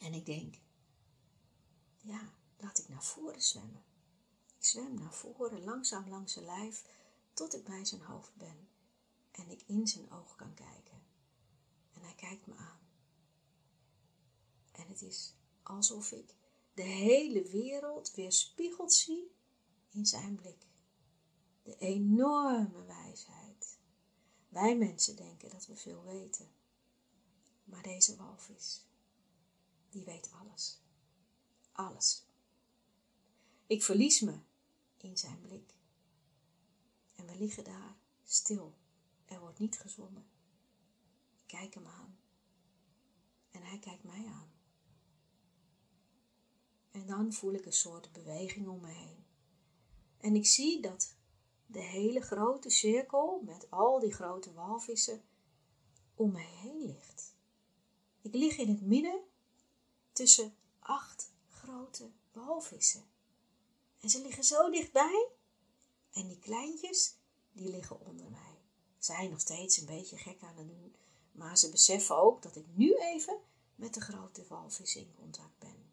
En 0.00 0.14
ik 0.14 0.26
denk, 0.26 0.54
ja, 1.98 2.32
laat 2.56 2.78
ik 2.78 2.88
naar 2.88 3.04
voren 3.04 3.42
zwemmen. 3.42 3.84
Ik 4.58 4.64
zwem 4.64 4.94
naar 4.94 5.14
voren, 5.14 5.64
langzaam 5.64 6.08
langs 6.08 6.32
zijn 6.32 6.44
lijf, 6.44 6.84
tot 7.32 7.54
ik 7.54 7.64
bij 7.64 7.84
zijn 7.84 8.02
hoofd 8.02 8.34
ben 8.34 8.68
en 9.30 9.50
ik 9.50 9.62
in 9.66 9.86
zijn 9.86 10.10
oog 10.10 10.36
kan 10.36 10.54
kijken. 10.54 11.02
En 11.92 12.02
hij 12.02 12.14
kijkt 12.14 12.46
me 12.46 12.54
aan. 12.54 12.80
En 14.72 14.88
het 14.88 15.02
is 15.02 15.34
alsof 15.62 16.12
ik 16.12 16.34
de 16.74 16.82
hele 16.82 17.42
wereld 17.42 18.14
weer 18.14 18.32
spiegeld 18.32 18.92
zie 18.92 19.32
in 19.90 20.06
zijn 20.06 20.34
blik. 20.34 20.66
De 21.62 21.76
enorme 21.78 22.84
wijsheid. 22.84 23.78
Wij 24.48 24.76
mensen 24.76 25.16
denken 25.16 25.50
dat 25.50 25.66
we 25.66 25.76
veel 25.76 26.02
weten. 26.02 26.48
Maar 27.64 27.82
deze 27.82 28.16
walvis, 28.16 28.84
die 29.90 30.04
weet 30.04 30.30
alles. 30.32 30.80
Alles. 31.72 32.26
Ik 33.66 33.82
verlies 33.82 34.20
me 34.20 34.38
in 34.96 35.16
zijn 35.16 35.40
blik. 35.40 35.74
En 37.14 37.26
we 37.26 37.36
liggen 37.36 37.64
daar 37.64 37.96
stil. 38.24 38.74
Er 39.24 39.40
wordt 39.40 39.58
niet 39.58 39.78
gezwommen. 39.78 40.26
Ik 41.36 41.46
kijk 41.46 41.74
hem 41.74 41.86
aan. 41.86 42.18
En 43.50 43.62
hij 43.62 43.78
kijkt 43.78 44.04
mij 44.04 44.26
aan. 44.26 44.52
En 46.90 47.06
dan 47.06 47.32
voel 47.32 47.52
ik 47.52 47.66
een 47.66 47.72
soort 47.72 48.12
beweging 48.12 48.68
om 48.68 48.80
me 48.80 48.92
heen. 48.92 49.24
En 50.18 50.34
ik 50.34 50.46
zie 50.46 50.80
dat 50.80 51.16
de 51.66 51.80
hele 51.80 52.20
grote 52.20 52.70
cirkel 52.70 53.42
met 53.44 53.70
al 53.70 53.98
die 53.98 54.12
grote 54.12 54.52
walvissen 54.52 55.22
om 56.14 56.32
mij 56.32 56.50
heen 56.62 56.86
ligt. 56.86 57.34
Ik 58.20 58.34
lig 58.34 58.58
in 58.58 58.68
het 58.68 58.80
midden 58.80 59.20
tussen 60.20 60.54
acht 60.78 61.32
grote 61.48 62.10
walvissen. 62.32 63.04
En 64.00 64.10
ze 64.10 64.22
liggen 64.22 64.44
zo 64.44 64.70
dichtbij. 64.70 65.28
En 66.12 66.28
die 66.28 66.38
kleintjes, 66.38 67.14
die 67.52 67.70
liggen 67.70 68.00
onder 68.00 68.30
mij. 68.30 68.58
Zijn 68.98 69.30
nog 69.30 69.40
steeds 69.40 69.76
een 69.76 69.86
beetje 69.86 70.16
gek 70.16 70.42
aan 70.42 70.56
het 70.56 70.68
doen. 70.68 70.96
Maar 71.32 71.58
ze 71.58 71.70
beseffen 71.70 72.16
ook 72.16 72.42
dat 72.42 72.56
ik 72.56 72.66
nu 72.74 72.94
even 72.94 73.40
met 73.74 73.94
de 73.94 74.00
grote 74.00 74.46
walvis 74.48 74.96
in 74.96 75.14
contact 75.14 75.58
ben. 75.58 75.92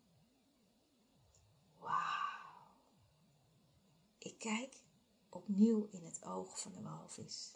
Wauw. 1.79 2.67
Ik 4.17 4.37
kijk 4.37 4.81
opnieuw 5.29 5.87
in 5.91 6.03
het 6.03 6.23
oog 6.23 6.59
van 6.59 6.73
de 6.73 6.81
walvis. 6.81 7.51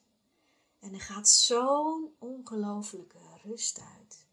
En 0.80 0.94
er 0.94 1.02
gaat 1.02 1.30
zo'n 1.30 2.16
ongelofelijke 2.20 3.20
rust 3.44 3.80
uit 3.80 4.26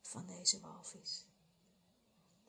van 0.00 0.26
deze 0.26 0.60
walvis. 0.60 1.28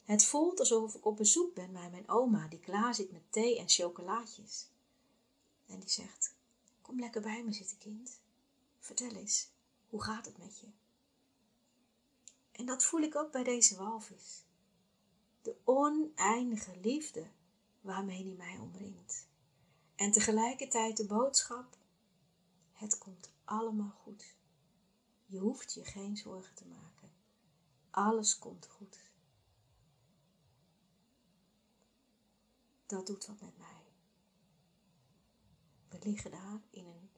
Het 0.03 0.25
voelt 0.25 0.60
alsof 0.60 0.96
ik 0.96 1.05
op 1.05 1.17
bezoek 1.17 1.53
ben 1.53 1.74
bij 1.74 1.89
mijn 1.89 2.10
oma, 2.10 2.48
die 2.48 2.60
klaar 2.60 2.96
zit 2.96 3.12
met 3.12 3.31
thee 3.31 3.60
en 3.60 3.70
chocolaatjes. 3.70 4.67
En 5.65 5.79
die 5.79 5.89
zegt: 5.89 6.36
Kom 6.81 7.00
lekker 7.00 7.22
bij 7.22 7.43
me 7.43 7.53
zitten, 7.53 7.77
kind. 7.77 8.20
Vertel 8.79 9.12
eens, 9.12 9.50
hoe 9.89 10.03
gaat 10.03 10.25
het 10.25 10.38
met 10.38 10.60
je? 10.60 10.67
En 12.51 12.65
dat 12.65 12.84
voel 12.84 13.01
ik 13.01 13.15
ook 13.15 13.31
bij 13.31 13.43
deze 13.43 13.75
walvis. 13.75 14.43
De 15.41 15.55
oneindige 15.63 16.77
liefde 16.81 17.27
waarmee 17.81 18.24
hij 18.24 18.36
mij 18.36 18.58
omringt. 18.58 19.27
En 19.96 20.12
tegelijkertijd 20.12 20.98
de 20.98 21.05
boodschap: 21.05 21.77
het 22.74 22.98
komt 22.98 23.31
allemaal 23.46 23.93
goed. 24.03 24.36
Je 25.25 25.39
hoeft 25.39 25.74
je 25.74 25.86
geen 25.86 26.17
zorgen 26.17 26.55
te 26.55 26.65
maken. 26.65 27.12
Alles 27.89 28.39
komt 28.39 28.67
goed. 28.67 29.11
Dat 32.91 33.07
doet 33.07 33.25
wat 33.25 33.41
met 33.41 33.57
mij. 33.57 33.83
We 35.89 35.98
liggen 36.10 36.31
daar 36.31 36.62
in 36.69 36.86
een 36.86 37.10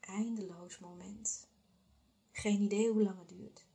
eindeloos 0.00 0.78
moment. 0.78 1.46
Geen 2.32 2.60
idee 2.60 2.90
hoe 2.90 3.02
lang 3.02 3.18
het 3.18 3.28
duurt. 3.28 3.66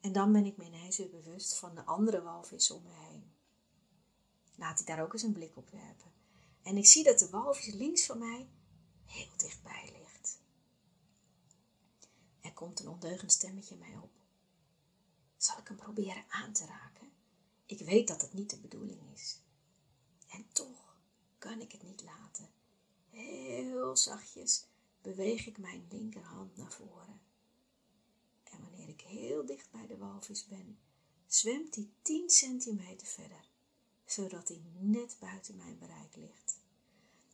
En 0.00 0.12
dan 0.12 0.32
ben 0.32 0.44
ik 0.44 0.56
me 0.56 0.64
ineens 0.64 0.96
weer 0.96 1.10
bewust 1.10 1.58
van 1.58 1.74
de 1.74 1.84
andere 1.84 2.22
walvis 2.22 2.70
om 2.70 2.82
me 2.82 2.92
heen. 2.92 3.32
Laat 4.54 4.80
ik 4.80 4.86
daar 4.86 5.02
ook 5.02 5.12
eens 5.12 5.22
een 5.22 5.32
blik 5.32 5.56
op 5.56 5.70
werpen. 5.70 6.12
En 6.62 6.76
ik 6.76 6.86
zie 6.86 7.04
dat 7.04 7.18
de 7.18 7.30
walvis 7.30 7.74
links 7.74 8.06
van 8.06 8.18
mij 8.18 8.48
heel 9.04 9.36
dichtbij 9.36 9.92
ligt. 9.98 10.40
Er 12.40 12.52
komt 12.52 12.80
een 12.80 12.88
ondeugend 12.88 13.32
stemmetje 13.32 13.76
mij 13.76 13.96
op. 13.96 14.10
Zal 15.36 15.58
ik 15.58 15.68
hem 15.68 15.76
proberen 15.76 16.24
aan 16.28 16.52
te 16.52 16.66
raken? 16.66 17.05
Ik 17.66 17.78
weet 17.78 18.08
dat 18.08 18.20
het 18.20 18.32
niet 18.32 18.50
de 18.50 18.58
bedoeling 18.58 19.00
is. 19.14 19.38
En 20.28 20.46
toch 20.52 20.96
kan 21.38 21.60
ik 21.60 21.72
het 21.72 21.82
niet 21.82 22.02
laten. 22.02 22.48
Heel 23.10 23.96
zachtjes 23.96 24.64
beweeg 25.02 25.46
ik 25.46 25.58
mijn 25.58 25.86
linkerhand 25.90 26.56
naar 26.56 26.72
voren. 26.72 27.20
En 28.44 28.60
wanneer 28.60 28.88
ik 28.88 29.00
heel 29.00 29.46
dicht 29.46 29.70
bij 29.70 29.86
de 29.86 29.96
walvis 29.96 30.46
ben, 30.46 30.78
zwemt 31.26 31.74
hij 31.74 31.88
10 32.02 32.30
centimeter 32.30 33.06
verder, 33.06 33.48
zodat 34.04 34.48
hij 34.48 34.62
net 34.78 35.16
buiten 35.20 35.56
mijn 35.56 35.78
bereik 35.78 36.16
ligt. 36.16 36.60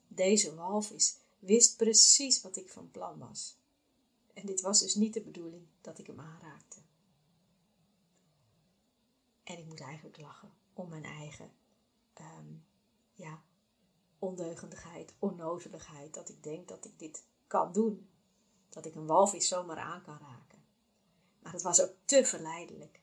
Deze 0.09 0.55
walvis 0.55 1.17
wist 1.39 1.77
precies 1.77 2.41
wat 2.41 2.57
ik 2.57 2.69
van 2.69 2.91
plan 2.91 3.19
was. 3.19 3.57
En 4.35 4.47
dit 4.47 4.61
was 4.61 4.81
dus 4.81 4.95
niet 4.95 5.15
de 5.15 5.21
bedoeling 5.21 5.67
dat 5.81 5.99
ik 5.99 6.07
hem 6.07 6.21
aanraakte. 6.21 6.77
Moet 9.73 9.81
eigenlijk 9.81 10.17
lachen 10.17 10.53
om 10.73 10.89
mijn 10.89 11.05
eigen, 11.05 11.53
um, 12.21 12.65
ja, 13.13 13.43
ondeugendigheid, 14.19 15.15
onnozeligheid, 15.19 16.15
dat 16.15 16.29
ik 16.29 16.43
denk 16.43 16.69
dat 16.69 16.85
ik 16.85 16.99
dit 16.99 17.25
kan 17.47 17.73
doen. 17.73 18.11
Dat 18.69 18.87
ik 18.87 18.95
een 18.95 19.07
walvis 19.07 19.49
zomaar 19.49 19.79
aan 19.79 20.03
kan 20.03 20.19
raken. 20.19 20.65
Maar 21.39 21.53
het 21.53 21.63
was 21.63 21.83
ook 21.83 21.95
te 22.05 22.25
verleidelijk. 22.25 23.01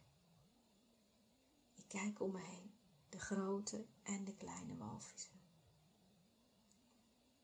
Ik 1.76 1.86
kijk 1.88 2.22
om 2.22 2.32
me 2.32 2.40
heen, 2.40 2.74
de 3.10 3.20
grote 3.20 3.86
en 4.04 4.24
de 4.24 4.36
kleine 4.36 4.78
walvissen. 4.78 5.40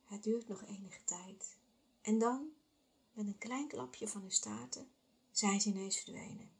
Het 0.03 0.23
duurt 0.23 0.47
nog 0.47 0.63
enige 0.63 1.03
tijd 1.03 1.57
en 2.01 2.19
dan, 2.19 2.49
met 3.13 3.27
een 3.27 3.37
klein 3.37 3.67
klapje 3.67 4.07
van 4.07 4.21
hun 4.21 4.31
staarten, 4.31 4.91
zijn 5.31 5.61
ze 5.61 5.69
ineens 5.69 5.97
verdwenen. 5.97 6.54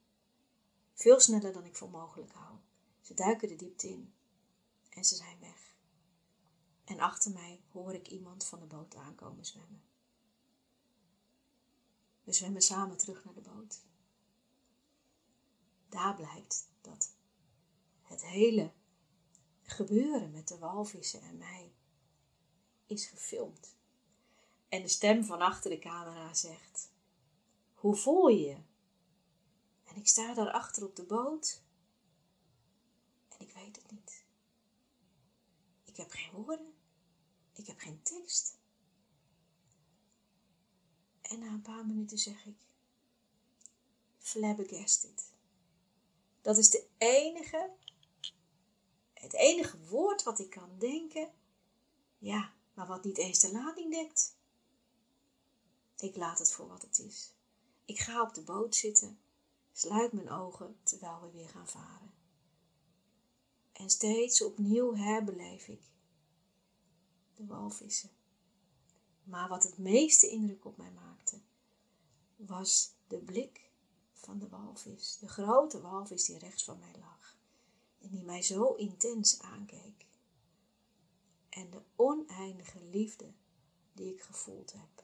Veel 0.96 1.20
sneller 1.20 1.54
dan 1.54 1.66
ik 1.66 1.76
voor 1.76 1.90
mogelijk 1.90 2.32
hou. 2.32 2.58
Ze 3.02 3.14
duiken 3.14 3.48
de 3.48 3.56
diepte 3.56 3.90
in 3.90 4.14
en 4.90 5.06
ze 5.06 5.16
zijn 5.16 5.40
weg. 5.40 5.76
En 6.86 7.00
achter 7.00 7.32
mij 7.32 7.64
hoor 7.72 7.94
ik 7.94 8.08
iemand 8.08 8.46
van 8.46 8.60
de 8.60 8.66
boot 8.66 8.96
aankomen 8.96 9.46
zwemmen. 9.46 9.84
We 12.24 12.34
zwemmen 12.34 12.62
samen 12.62 12.98
terug 12.98 13.26
naar 13.26 13.34
de 13.34 13.42
boot. 13.42 13.82
Daar 15.90 16.16
blijkt 16.16 16.70
dat 16.82 17.16
het 18.02 18.26
hele 18.26 18.72
gebeuren 19.62 20.32
met 20.32 20.48
de 20.48 20.58
walvissen 20.58 21.22
en 21.22 21.38
mij 21.38 21.74
is 22.86 23.06
gefilmd. 23.06 23.76
En 24.70 24.82
de 24.82 24.88
stem 24.88 25.24
van 25.24 25.42
achter 25.42 25.70
de 25.70 25.80
camera 25.80 26.34
zegt: 26.34 26.92
Hoe 27.74 27.96
voel 27.96 28.28
je 28.28 28.46
je? 28.46 28.58
En 29.96 30.02
ik 30.02 30.08
sta 30.08 30.34
daar 30.34 30.52
achter 30.52 30.84
op 30.84 30.96
de 30.96 31.04
boot 31.04 31.62
en 33.28 33.48
ik 33.48 33.54
weet 33.54 33.76
het 33.76 33.92
niet. 33.92 34.26
Ik 35.84 35.98
heb 35.98 36.12
geen 36.12 36.32
woorden. 36.32 36.74
Ik 37.54 37.68
heb 37.68 37.80
geen 37.80 38.02
tekst. 38.02 38.58
En 41.22 41.40
na 41.40 41.46
een 41.46 41.62
paar 41.62 41.86
minuten 41.86 42.18
zeg 42.18 42.46
ik: 42.46 42.58
Flabbergasted. 44.18 45.32
Dat 46.42 46.58
is 46.58 46.70
de 46.70 46.88
enige, 46.98 47.72
het 49.14 49.34
enige 49.34 49.80
woord 49.80 50.24
wat 50.24 50.40
ik 50.40 50.50
kan 50.50 50.80
denken. 50.80 51.34
Ja, 52.18 52.54
maar 52.74 52.88
wat 52.88 53.04
niet 53.04 53.18
eens 53.18 53.40
de 53.40 53.52
lading 53.52 53.92
dekt. 53.92 54.36
Ik 55.98 56.16
laat 56.16 56.40
het 56.40 56.52
voor 56.52 56.68
wat 56.68 56.82
het 56.82 57.00
is. 57.00 57.34
Ik 57.86 58.00
ga 58.00 58.22
op 58.22 58.34
de 58.34 58.42
boot 58.44 58.76
zitten, 58.76 59.20
sluit 59.76 60.12
mijn 60.12 60.30
ogen 60.30 60.78
terwijl 60.84 61.22
we 61.22 61.32
weer 61.32 61.50
gaan 61.50 61.68
varen. 61.68 62.14
En 63.72 63.90
steeds 63.90 64.44
opnieuw 64.44 64.96
herbeleef 64.96 65.68
ik 65.68 65.92
de 67.34 67.46
walvissen. 67.46 68.10
Maar 69.24 69.50
wat 69.50 69.64
het 69.64 69.78
meeste 69.78 70.30
indruk 70.30 70.66
op 70.66 70.78
mij 70.78 70.92
maakte, 70.92 71.42
was 72.36 72.94
de 73.08 73.18
blik 73.18 73.72
van 74.14 74.40
de 74.40 74.50
walvis, 74.50 75.18
de 75.18 75.28
grote 75.28 75.82
walvis 75.82 76.26
die 76.26 76.38
rechts 76.38 76.64
van 76.64 76.80
mij 76.80 76.96
lag 77.00 77.38
en 78.02 78.10
die 78.10 78.24
mij 78.24 78.42
zo 78.42 78.74
intens 78.74 79.40
aankeek. 79.40 80.06
En 81.50 81.70
de 81.70 81.82
oneindige 81.96 82.84
liefde 82.84 83.34
die 83.94 84.14
ik 84.14 84.22
gevoeld 84.22 84.74
heb. 84.74 85.04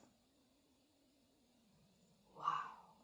Wauw. 2.32 2.94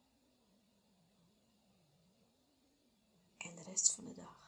En 3.38 3.57
de 3.57 3.62
van 3.86 4.04
de 4.04 4.14
dag 4.14 4.38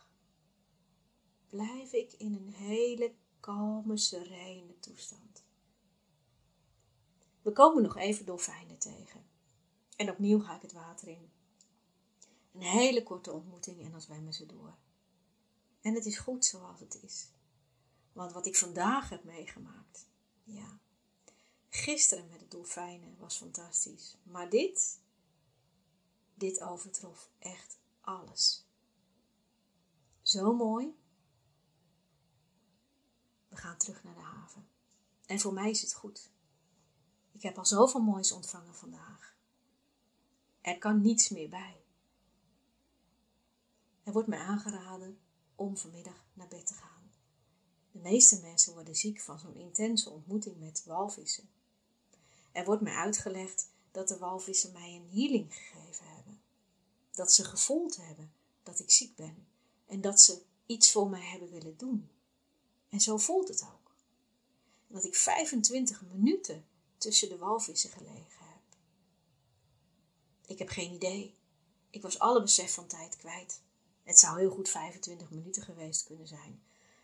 blijf 1.51 1.93
ik 1.93 2.13
in 2.13 2.35
een 2.35 2.53
hele 2.53 3.15
kalme, 3.41 3.97
serene 3.97 4.79
toestand. 4.79 5.45
We 7.43 7.53
komen 7.53 7.83
nog 7.83 7.97
even 7.97 8.25
dolfijnen 8.25 8.79
tegen. 8.79 9.25
En 9.97 10.11
opnieuw 10.11 10.41
ga 10.41 10.57
ik 10.57 10.63
het 10.63 10.73
water 10.73 11.09
in. 11.09 11.31
Een 12.53 12.63
hele 12.63 13.03
korte 13.03 13.33
ontmoeting 13.33 13.85
en 13.85 13.91
dan 13.91 14.01
zwemmen 14.01 14.33
ze 14.33 14.47
door. 14.47 14.77
En 15.81 15.95
het 15.95 16.07
is 16.07 16.19
goed 16.19 16.45
zoals 16.45 16.81
het 16.81 17.03
is. 17.03 17.29
Want 18.13 18.33
wat 18.33 18.47
ik 18.47 18.57
vandaag 18.57 19.09
heb 19.09 19.25
meegemaakt, 19.25 20.07
ja. 20.45 20.79
Gisteren 21.69 22.29
met 22.29 22.41
de 22.41 22.49
dolfijnen 22.49 23.17
was 23.19 23.37
fantastisch. 23.37 24.17
Maar 24.23 24.51
dit, 24.51 25.01
dit 26.35 26.61
overtrof 26.61 27.31
echt 27.39 27.79
alles. 28.01 28.70
Zo 30.31 30.53
mooi. 30.53 30.95
We 33.49 33.57
gaan 33.57 33.77
terug 33.77 34.05
naar 34.05 34.15
de 34.15 34.21
haven. 34.21 34.69
En 35.27 35.41
voor 35.41 35.53
mij 35.53 35.71
is 35.71 35.81
het 35.81 35.95
goed. 35.95 36.31
Ik 37.33 37.43
heb 37.43 37.59
al 37.59 37.67
zoveel 37.67 38.01
moois 38.01 38.33
ontvangen 38.33 38.75
vandaag. 38.75 39.37
Er 40.61 40.79
kan 40.79 41.01
niets 41.01 41.29
meer 41.29 41.49
bij. 41.49 41.85
Er 44.03 44.13
wordt 44.13 44.29
mij 44.29 44.39
aangeraden 44.39 45.21
om 45.55 45.77
vanmiddag 45.77 46.25
naar 46.33 46.49
bed 46.49 46.67
te 46.67 46.75
gaan. 46.75 47.13
De 47.93 47.99
meeste 47.99 48.41
mensen 48.41 48.73
worden 48.73 48.97
ziek 48.97 49.21
van 49.21 49.39
zo'n 49.39 49.57
intense 49.57 50.11
ontmoeting 50.11 50.59
met 50.59 50.85
walvissen. 50.85 51.51
Er 52.53 52.65
wordt 52.65 52.83
mij 52.83 52.95
uitgelegd 52.95 53.71
dat 53.91 54.09
de 54.09 54.19
walvissen 54.19 54.73
mij 54.73 54.95
een 54.95 55.09
healing 55.11 55.55
gegeven 55.55 56.07
hebben. 56.15 56.41
Dat 57.11 57.33
ze 57.33 57.45
gevoeld 57.45 57.97
hebben 57.97 58.33
dat 58.63 58.79
ik 58.79 58.91
ziek 58.91 59.17
ben 59.17 59.50
en 59.91 60.01
dat 60.01 60.21
ze 60.21 60.43
iets 60.67 60.91
voor 60.93 61.11
mij 61.11 61.31
hebben 61.31 61.51
willen 61.51 61.77
doen. 61.77 62.11
En 62.89 63.01
zo 63.01 63.17
voelt 63.17 63.49
het 63.49 63.63
ook. 63.63 63.79
dat 64.87 65.05
ik 65.05 65.15
25 65.15 66.03
minuten 66.03 66.67
tussen 66.99 67.29
de 67.29 67.39
walvissen 67.39 67.91
gelegen 67.91 68.47
heb. 68.47 68.61
Ik 70.47 70.59
heb 70.59 70.69
geen 70.69 70.93
idee. 70.93 71.35
Ik 71.91 72.03
was 72.03 72.19
alle 72.19 72.43
besef 72.43 72.75
van 72.75 72.87
tijd 72.87 73.17
kwijt. 73.17 73.61
Het 74.03 74.19
zou 74.19 74.39
heel 74.39 74.51
goed 74.51 74.69
25 74.69 75.31
minuten 75.31 75.63
geweest 75.63 76.05
kunnen 76.05 76.29
zijn, 76.29 76.63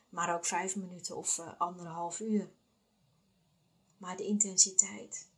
maar 0.08 0.34
ook 0.34 0.46
5 0.46 0.76
minuten 0.76 1.16
of 1.16 1.38
uh, 1.38 1.58
anderhalf 1.58 2.20
uur. 2.20 2.50
Maar 3.98 4.16
de 4.16 4.26
intensiteit 4.26 5.28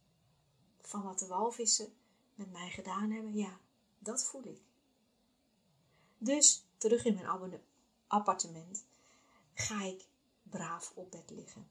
van 0.80 1.02
wat 1.02 1.18
de 1.18 1.26
walvissen 1.26 1.92
met 2.34 2.52
mij 2.52 2.70
gedaan 2.70 3.10
hebben, 3.10 3.34
ja, 3.34 3.58
dat 3.98 4.24
voel 4.24 4.44
ik. 4.44 4.60
Dus 6.18 6.67
terug 6.78 7.04
in 7.04 7.14
mijn 7.14 7.60
appartement 8.06 8.84
ga 9.54 9.84
ik 9.84 10.04
braaf 10.42 10.92
op 10.94 11.10
bed 11.10 11.30
liggen. 11.30 11.70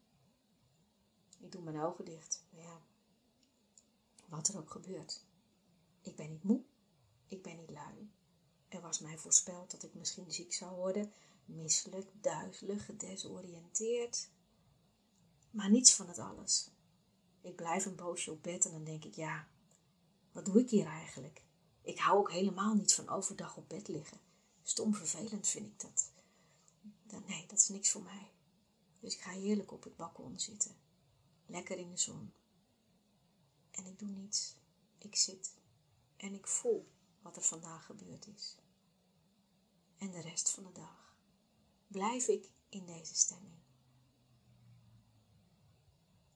Ik 1.40 1.52
doe 1.52 1.62
mijn 1.62 1.82
ogen 1.82 2.06
dicht. 2.06 2.44
Ja, 2.50 2.82
wat 4.26 4.48
er 4.48 4.58
ook 4.58 4.72
gebeurt. 4.72 5.24
Ik 6.02 6.16
ben 6.16 6.30
niet 6.30 6.44
moe. 6.44 6.62
Ik 7.28 7.42
ben 7.42 7.58
niet 7.58 7.72
lui. 7.72 8.12
Er 8.68 8.82
was 8.82 9.00
mij 9.00 9.18
voorspeld 9.18 9.72
dat 9.72 9.84
ik 9.84 9.94
misschien 9.94 10.32
ziek 10.32 10.54
zou 10.54 10.76
worden, 10.76 11.12
misselijk, 11.46 12.10
duizelig, 12.22 12.86
gedesoriënteerd. 12.86 14.30
Maar 15.52 15.70
niets 15.70 15.94
van 15.94 16.08
het 16.08 16.20
alles. 16.20 16.70
Ik 17.42 17.56
blijf 17.56 17.86
een 17.86 17.96
poosje 17.96 18.32
op 18.32 18.44
bed 18.44 18.66
en 18.66 18.72
dan 18.72 18.84
denk 18.84 19.06
ik, 19.06 19.16
ja, 19.16 19.48
wat 20.32 20.46
doe 20.46 20.60
ik 20.60 20.70
hier 20.70 20.86
eigenlijk? 20.86 21.42
Ik 21.82 22.00
hou 22.00 22.18
ook 22.18 22.32
helemaal 22.32 22.74
niet 22.74 22.94
van 22.94 23.10
overdag 23.10 23.58
op 23.58 23.70
bed 23.70 23.88
liggen. 23.88 24.20
Stom 24.68 24.96
vervelend 24.96 25.48
vind 25.48 25.66
ik 25.66 25.80
dat. 25.80 26.12
Nee, 27.28 27.46
dat 27.48 27.58
is 27.58 27.68
niks 27.68 27.92
voor 27.92 28.02
mij. 28.02 28.32
Dus 29.00 29.14
ik 29.14 29.22
ga 29.22 29.32
heerlijk 29.32 29.72
op 29.72 29.84
het 29.84 29.96
balkon 29.96 30.40
zitten. 30.40 30.78
Lekker 31.46 31.78
in 31.78 31.90
de 31.90 31.98
zon. 31.98 32.34
En 33.72 33.86
ik 33.86 34.00
doe 34.00 34.10
niets. 34.10 34.56
Ik 34.98 35.16
zit 35.16 35.54
en 36.18 36.34
ik 36.34 36.48
voel 36.48 36.88
wat 37.22 37.36
er 37.36 37.42
vandaag 37.42 37.86
gebeurd 37.86 38.28
is. 38.28 38.58
En 39.98 40.12
de 40.12 40.22
rest 40.22 40.50
van 40.50 40.64
de 40.64 40.72
dag 40.72 41.18
blijf 41.88 42.28
ik 42.28 42.52
in 42.70 42.86
deze 42.86 43.16
stemming. 43.16 43.60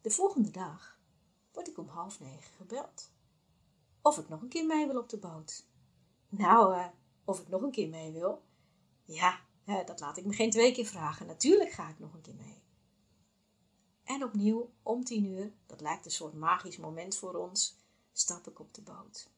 De 0.02 0.10
volgende 0.10 0.52
dag 0.52 1.00
word 1.52 1.68
ik 1.68 1.78
om 1.78 1.88
half 1.88 2.20
negen 2.20 2.54
gebeld. 2.54 3.12
Of 4.02 4.18
ik 4.18 4.30
nog 4.30 4.42
een 4.42 4.50
keer 4.50 4.66
mee 4.66 4.88
wil 4.88 5.00
op 5.00 5.10
de 5.10 5.18
boot. 5.18 5.66
Nou, 6.30 6.76
uh, 6.76 6.88
of 7.26 7.40
ik 7.40 7.48
nog 7.48 7.62
een 7.62 7.72
keer 7.72 7.90
mee 7.90 8.12
wil? 8.12 8.44
Ja, 9.04 9.40
dat 9.86 10.00
laat 10.00 10.18
ik 10.18 10.26
me 10.26 10.34
geen 10.34 10.50
twee 10.50 10.72
keer 10.72 10.86
vragen. 10.86 11.26
Natuurlijk 11.26 11.72
ga 11.72 11.90
ik 11.90 12.00
nog 12.00 12.14
een 12.14 12.22
keer 12.22 12.36
mee. 12.36 12.62
En 14.04 14.24
opnieuw, 14.24 14.74
om 14.84 15.04
tien 15.04 15.26
uur, 15.26 15.54
dat 15.66 15.82
lijkt 15.82 16.06
een 16.06 16.12
soort 16.12 16.34
magisch 16.34 16.78
moment 16.78 17.16
voor 17.16 17.34
ons, 17.34 17.76
stap 18.12 18.48
ik 18.48 18.60
op 18.60 18.74
de 18.74 18.82
boot. 18.82 19.30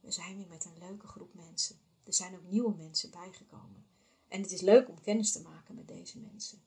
We 0.00 0.10
zijn 0.10 0.36
weer 0.36 0.48
met 0.48 0.64
een 0.64 0.78
leuke 0.78 1.06
groep 1.06 1.34
mensen. 1.34 1.80
Er 2.04 2.14
zijn 2.14 2.34
ook 2.34 2.44
nieuwe 2.44 2.74
mensen 2.74 3.10
bijgekomen. 3.10 3.86
En 4.28 4.42
het 4.42 4.52
is 4.52 4.60
leuk 4.60 4.88
om 4.88 5.00
kennis 5.00 5.32
te 5.32 5.42
maken 5.42 5.74
met 5.74 5.88
deze 5.88 6.18
mensen. 6.18 6.62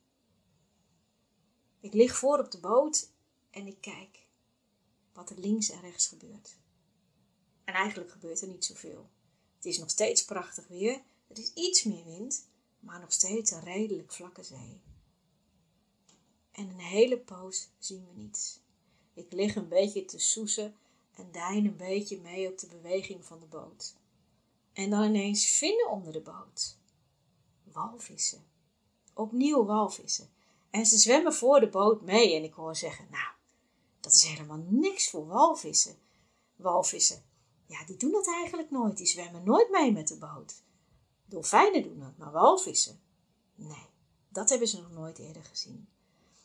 Ik 1.80 1.94
lig 1.94 2.18
voor 2.18 2.40
op 2.40 2.52
de 2.52 2.60
boot 2.60 3.10
en 3.50 3.68
ik 3.68 3.82
kijk 3.82 4.28
wat 5.14 5.30
er 5.30 5.40
links 5.40 5.70
en 5.70 5.82
rechts 5.82 6.08
gebeurt. 6.08 6.58
En 7.64 7.74
eigenlijk 7.74 8.12
gebeurt 8.12 8.42
er 8.42 8.48
niet 8.48 8.66
zoveel. 8.66 9.10
Het 9.66 9.74
is 9.74 9.80
nog 9.80 9.90
steeds 9.90 10.26
prachtig 10.26 10.68
weer. 10.68 11.02
Er 11.28 11.38
is 11.38 11.54
iets 11.54 11.84
meer 11.84 12.06
wind, 12.06 12.48
maar 12.80 13.00
nog 13.00 13.12
steeds 13.12 13.52
een 13.52 13.64
redelijk 13.64 14.14
vlakke 14.14 14.44
zee. 14.44 14.82
En 16.52 16.70
een 16.70 16.80
hele 16.80 17.18
poos 17.18 17.70
zien 17.80 18.06
we 18.06 18.22
niets. 18.22 18.60
Ik 19.14 19.32
lig 19.32 19.56
een 19.56 19.68
beetje 19.68 20.06
te 20.06 20.20
soezen 20.20 20.76
en 21.16 21.32
dein 21.32 21.66
een 21.66 21.78
beetje 21.78 22.22
mee 22.22 22.48
op 22.48 22.60
de 22.60 22.68
beweging 22.68 23.26
van 23.26 23.40
de 23.40 23.46
boot. 23.46 23.96
En 24.74 24.90
dan 24.90 25.04
ineens 25.04 25.46
vinden 25.46 25.90
onder 25.90 26.14
de 26.14 26.22
boot. 26.22 26.78
Walvissen. 27.64 28.46
Opnieuw 29.14 29.66
walvissen. 29.66 30.30
En 30.70 30.86
ze 30.86 30.98
zwemmen 30.98 31.34
voor 31.34 31.60
de 31.60 31.70
boot 31.70 32.02
mee 32.02 32.36
en 32.36 32.44
ik 32.44 32.54
hoor 32.54 32.76
zeggen, 32.76 33.08
nou, 33.12 33.34
dat 34.00 34.14
is 34.14 34.24
helemaal 34.24 34.64
niks 34.70 35.10
voor 35.10 35.28
walvissen. 35.28 35.98
Walvissen, 36.56 37.24
ja, 37.66 37.86
die 37.86 37.98
doen 37.98 38.12
dat 38.12 38.28
eigenlijk 38.28 38.72
nooit. 38.72 38.98
Die 38.98 39.06
zwemmen 39.06 39.44
nooit 39.44 39.70
mee 39.70 39.92
met 39.92 40.08
de 40.08 40.18
boot. 40.18 40.64
Dolfijnen 41.26 41.84
doen 41.84 42.00
dat, 42.00 42.18
maar 42.18 42.32
walvissen? 42.32 43.02
Nee, 43.56 43.88
dat 44.30 44.50
hebben 44.50 44.68
ze 44.68 44.82
nog 44.82 44.92
nooit 44.92 45.20
eerder 45.20 45.44
gezien. 45.44 45.88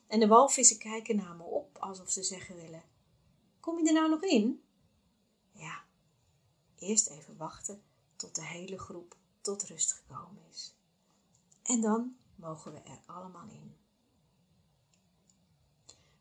En 0.07 0.21
de 0.21 0.27
walvissen 0.27 0.79
kijken 0.79 1.17
naar 1.17 1.37
me 1.37 1.43
op 1.43 1.79
alsof 1.79 2.11
ze 2.11 2.23
zeggen 2.23 2.57
willen: 2.57 2.83
Kom 3.61 3.79
je 3.79 3.87
er 3.87 3.93
nou 3.93 4.11
nog 4.11 4.23
in? 4.23 4.63
Ja, 5.53 5.85
eerst 6.79 7.09
even 7.09 7.37
wachten 7.37 7.83
tot 8.17 8.35
de 8.35 8.45
hele 8.45 8.79
groep 8.79 9.17
tot 9.41 9.63
rust 9.63 9.93
gekomen 9.93 10.43
is. 10.51 10.75
En 11.63 11.81
dan 11.81 12.17
mogen 12.35 12.73
we 12.73 12.79
er 12.79 13.01
allemaal 13.07 13.49
in. 13.49 13.77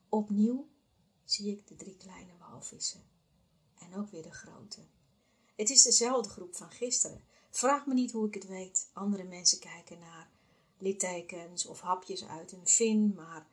Opnieuw 0.08 0.68
zie 1.24 1.52
ik 1.52 1.66
de 1.66 1.76
drie 1.76 1.96
kleine 1.96 2.36
walvissen 2.38 3.02
en 3.80 3.94
ook 3.94 4.10
weer 4.10 4.22
de 4.22 4.32
grote. 4.32 4.80
Het 5.56 5.70
is 5.70 5.82
dezelfde 5.82 6.30
groep 6.30 6.56
van 6.56 6.70
gisteren. 6.70 7.24
Vraag 7.50 7.86
me 7.86 7.94
niet 7.94 8.12
hoe 8.12 8.26
ik 8.26 8.34
het 8.34 8.46
weet. 8.46 8.88
Andere 8.92 9.24
mensen 9.24 9.58
kijken 9.58 9.98
naar 9.98 10.30
littekens 10.78 11.66
of 11.66 11.80
hapjes 11.80 12.24
uit 12.24 12.52
een 12.52 12.66
vin, 12.66 13.14
maar 13.14 13.46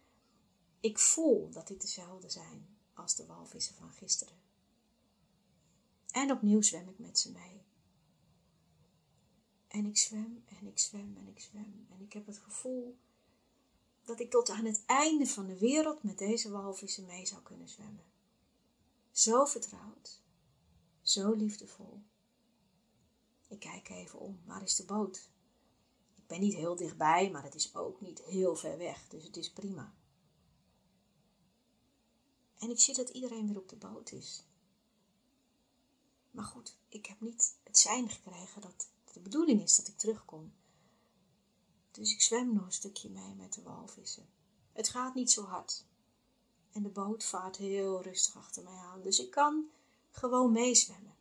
ik 0.80 1.00
voel 1.00 1.50
dat 1.50 1.68
dit 1.68 1.82
dezelfde 1.82 2.30
zijn 2.30 2.68
als 2.94 3.16
de 3.16 3.26
walvissen 3.26 3.76
van 3.76 3.92
gisteren. 3.92 4.36
En 6.12 6.32
opnieuw 6.32 6.62
zwem 6.62 6.90
ik 6.90 7.00
met 7.00 7.20
ze 7.20 7.32
mee. 7.32 7.62
En 9.68 9.86
ik 9.86 9.98
zwem 9.98 10.44
en 10.60 10.68
ik 10.68 10.80
zwem 10.80 11.18
en 11.18 11.28
ik 11.28 11.40
zwem. 11.40 11.88
En 11.90 12.02
ik 12.02 12.14
heb 12.14 12.26
het 12.26 12.38
gevoel 12.38 12.98
dat 14.04 14.20
ik 14.20 14.32
tot 14.32 14.50
aan 14.50 14.66
het 14.66 14.84
einde 14.86 15.28
van 15.28 15.48
de 15.48 15.58
wereld 15.58 16.04
met 16.04 16.18
deze 16.18 16.50
walvissen 16.50 17.06
mee 17.06 17.26
zou 17.26 17.42
kunnen 17.42 17.70
zwemmen. 17.70 18.04
Zo 19.18 19.46
vertrouwd, 19.46 20.22
zo 21.02 21.32
liefdevol. 21.32 22.04
Ik 23.48 23.60
kijk 23.60 23.90
even 23.90 24.20
om, 24.20 24.42
waar 24.46 24.64
is 24.64 24.76
de 24.76 24.86
boot? 24.86 25.30
Ik 26.16 26.28
ben 26.28 26.40
niet 26.40 26.54
heel 26.54 26.76
dichtbij, 26.76 27.32
maar 27.32 27.44
het 27.44 27.56
is 27.56 27.76
ook 27.76 28.02
niet 28.02 28.22
heel 28.22 28.56
ver 28.56 28.78
weg, 28.78 29.08
dus 29.08 29.24
het 29.24 29.38
is 29.38 29.52
prima. 29.52 29.94
En 32.58 32.70
ik 32.70 32.80
zie 32.80 32.94
dat 32.94 33.10
iedereen 33.10 33.48
weer 33.48 33.58
op 33.58 33.70
de 33.70 33.76
boot 33.76 34.12
is. 34.12 34.44
Maar 36.32 36.46
goed, 36.46 36.78
ik 36.88 37.06
heb 37.06 37.22
niet 37.22 37.58
het 37.64 37.78
zijn 37.78 38.10
gekregen 38.10 38.62
dat 38.62 38.90
de 39.14 39.20
bedoeling 39.20 39.62
is 39.62 39.76
dat 39.76 39.88
ik 39.88 39.98
terugkom. 39.98 40.54
Dus 41.92 42.14
ik 42.14 42.22
zwem 42.22 42.54
nog 42.54 42.66
een 42.66 42.72
stukje 42.72 43.10
mee 43.10 43.36
met 43.36 43.54
de 43.54 43.62
walvissen. 43.62 44.30
Het 44.72 44.90
gaat 44.90 45.16
niet 45.16 45.32
zo 45.32 45.44
hard. 45.44 45.86
En 46.78 46.84
de 46.84 46.90
boot 46.90 47.24
vaart 47.24 47.58
heel 47.58 48.02
rustig 48.02 48.38
achter 48.38 48.64
mij 48.64 48.78
aan, 48.78 49.02
dus 49.02 49.20
ik 49.20 49.32
kan 49.32 49.70
gewoon 50.12 50.52
meezwemmen. 50.52 51.16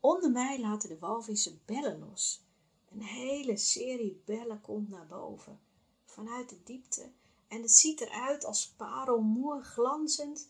Onder 0.00 0.30
mij 0.30 0.60
laten 0.60 0.88
de 0.88 0.98
walvissen 0.98 1.60
bellen 1.64 1.98
los. 1.98 2.42
Een 2.90 3.02
hele 3.02 3.56
serie 3.56 4.22
bellen 4.24 4.60
komt 4.60 4.88
naar 4.88 5.06
boven, 5.06 5.60
vanuit 6.04 6.48
de 6.48 6.62
diepte, 6.64 7.10
en 7.48 7.62
het 7.62 7.70
ziet 7.70 8.00
eruit 8.00 8.44
als 8.44 8.68
parelmoer 8.68 9.64
glanzend 9.64 10.48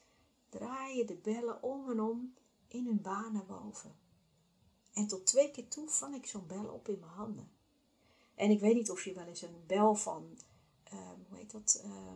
draaien 0.49 1.07
de 1.07 1.17
bellen 1.17 1.63
om 1.63 1.91
en 1.91 2.01
om 2.01 2.35
in 2.69 2.87
hun 2.87 3.01
baan 3.01 3.33
naar 3.33 3.47
boven. 3.47 3.97
En 4.93 5.07
tot 5.07 5.27
twee 5.27 5.51
keer 5.51 5.69
toe 5.69 5.89
vang 5.89 6.15
ik 6.15 6.27
zo'n 6.27 6.47
bel 6.47 6.67
op 6.67 6.89
in 6.89 6.99
mijn 6.99 7.13
handen. 7.13 7.51
En 8.35 8.51
ik 8.51 8.61
weet 8.61 8.75
niet 8.75 8.91
of 8.91 9.05
je 9.05 9.15
wel 9.15 9.27
eens 9.27 9.43
een 9.43 9.65
bel 9.67 9.95
van, 9.95 10.39
ehm, 10.83 11.19
hoe 11.29 11.39
heet 11.39 11.51
dat, 11.51 11.83
uh, 11.85 12.13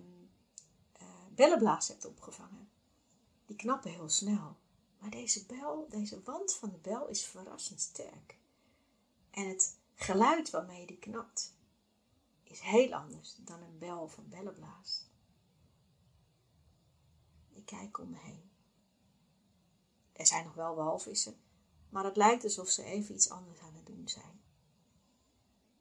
bellenblaas 1.36 1.88
hebt 1.88 2.04
opgevangen. 2.04 2.68
Die 3.46 3.56
knappen 3.56 3.90
heel 3.90 4.08
snel. 4.08 4.56
Maar 4.98 5.10
deze 5.10 5.46
bel, 5.46 5.86
deze 5.88 6.22
wand 6.22 6.54
van 6.54 6.70
de 6.70 6.78
bel 6.78 7.08
is 7.08 7.24
verrassend 7.24 7.80
sterk. 7.80 8.38
En 9.30 9.48
het 9.48 9.76
geluid 9.94 10.50
waarmee 10.50 10.86
die 10.86 10.98
knapt, 10.98 11.54
is 12.44 12.60
heel 12.60 12.94
anders 12.94 13.36
dan 13.38 13.62
een 13.62 13.78
bel 13.78 14.08
van 14.08 14.28
bellenblaas. 14.28 15.04
Ik 17.52 17.66
kijk 17.66 17.98
om 17.98 18.10
me 18.10 18.18
heen. 18.18 18.50
Er 20.12 20.26
zijn 20.26 20.44
nog 20.44 20.54
wel 20.54 20.74
walvissen, 20.74 21.36
maar 21.88 22.04
het 22.04 22.16
lijkt 22.16 22.44
alsof 22.44 22.68
ze 22.68 22.82
even 22.82 23.14
iets 23.14 23.30
anders 23.30 23.60
aan 23.60 23.74
het 23.74 23.86
doen 23.86 24.08
zijn. 24.08 24.40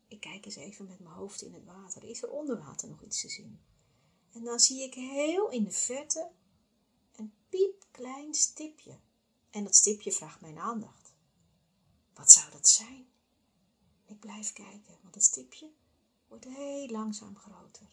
Ik 0.08 0.20
kijk 0.20 0.46
eens 0.46 0.56
even 0.56 0.88
met 0.88 1.00
mijn 1.00 1.16
hoofd 1.16 1.42
in 1.42 1.54
het 1.54 1.66
water. 1.66 2.04
Is 2.04 2.24
er 2.24 2.30
onder 2.30 2.58
water 2.58 2.90
nog 2.90 3.02
iets 3.02 3.22
te 3.22 3.30
zien? 3.30 3.60
En 4.36 4.44
dan 4.44 4.60
zie 4.60 4.84
ik 4.84 4.94
heel 4.94 5.50
in 5.50 5.64
de 5.64 5.72
verte 5.72 6.32
een 7.16 7.34
piepklein 7.50 8.34
stipje. 8.34 9.00
En 9.50 9.64
dat 9.64 9.76
stipje 9.76 10.12
vraagt 10.12 10.42
mijn 10.42 10.58
aandacht. 10.58 11.14
Wat 12.14 12.32
zou 12.32 12.52
dat 12.52 12.68
zijn? 12.68 13.08
Ik 14.06 14.20
blijf 14.20 14.54
kijken, 14.54 14.98
want 15.02 15.16
het 15.16 15.24
stipje 15.24 15.72
wordt 16.28 16.46
heel 16.46 16.88
langzaam 16.88 17.36
groter. 17.36 17.88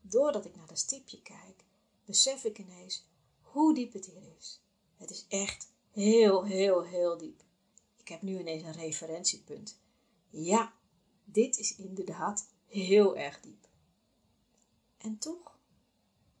Doordat 0.00 0.44
ik 0.44 0.56
naar 0.56 0.66
dat 0.66 0.78
stipje 0.78 1.22
kijk, 1.22 1.64
besef 2.04 2.44
ik 2.44 2.58
ineens 2.58 3.06
hoe 3.40 3.74
diep 3.74 3.92
het 3.92 4.06
hier 4.06 4.36
is. 4.38 4.60
Het 4.96 5.10
is 5.10 5.26
echt 5.28 5.72
heel, 5.90 6.44
heel, 6.44 6.84
heel 6.84 7.18
diep. 7.18 7.42
Ik 7.96 8.08
heb 8.08 8.22
nu 8.22 8.38
ineens 8.38 8.62
een 8.62 8.72
referentiepunt. 8.72 9.80
Ja, 10.28 10.74
dit 11.24 11.58
is 11.58 11.76
inderdaad 11.76 12.48
heel 12.66 13.16
erg 13.16 13.40
diep. 13.40 13.65
En 15.06 15.18
toch 15.18 15.58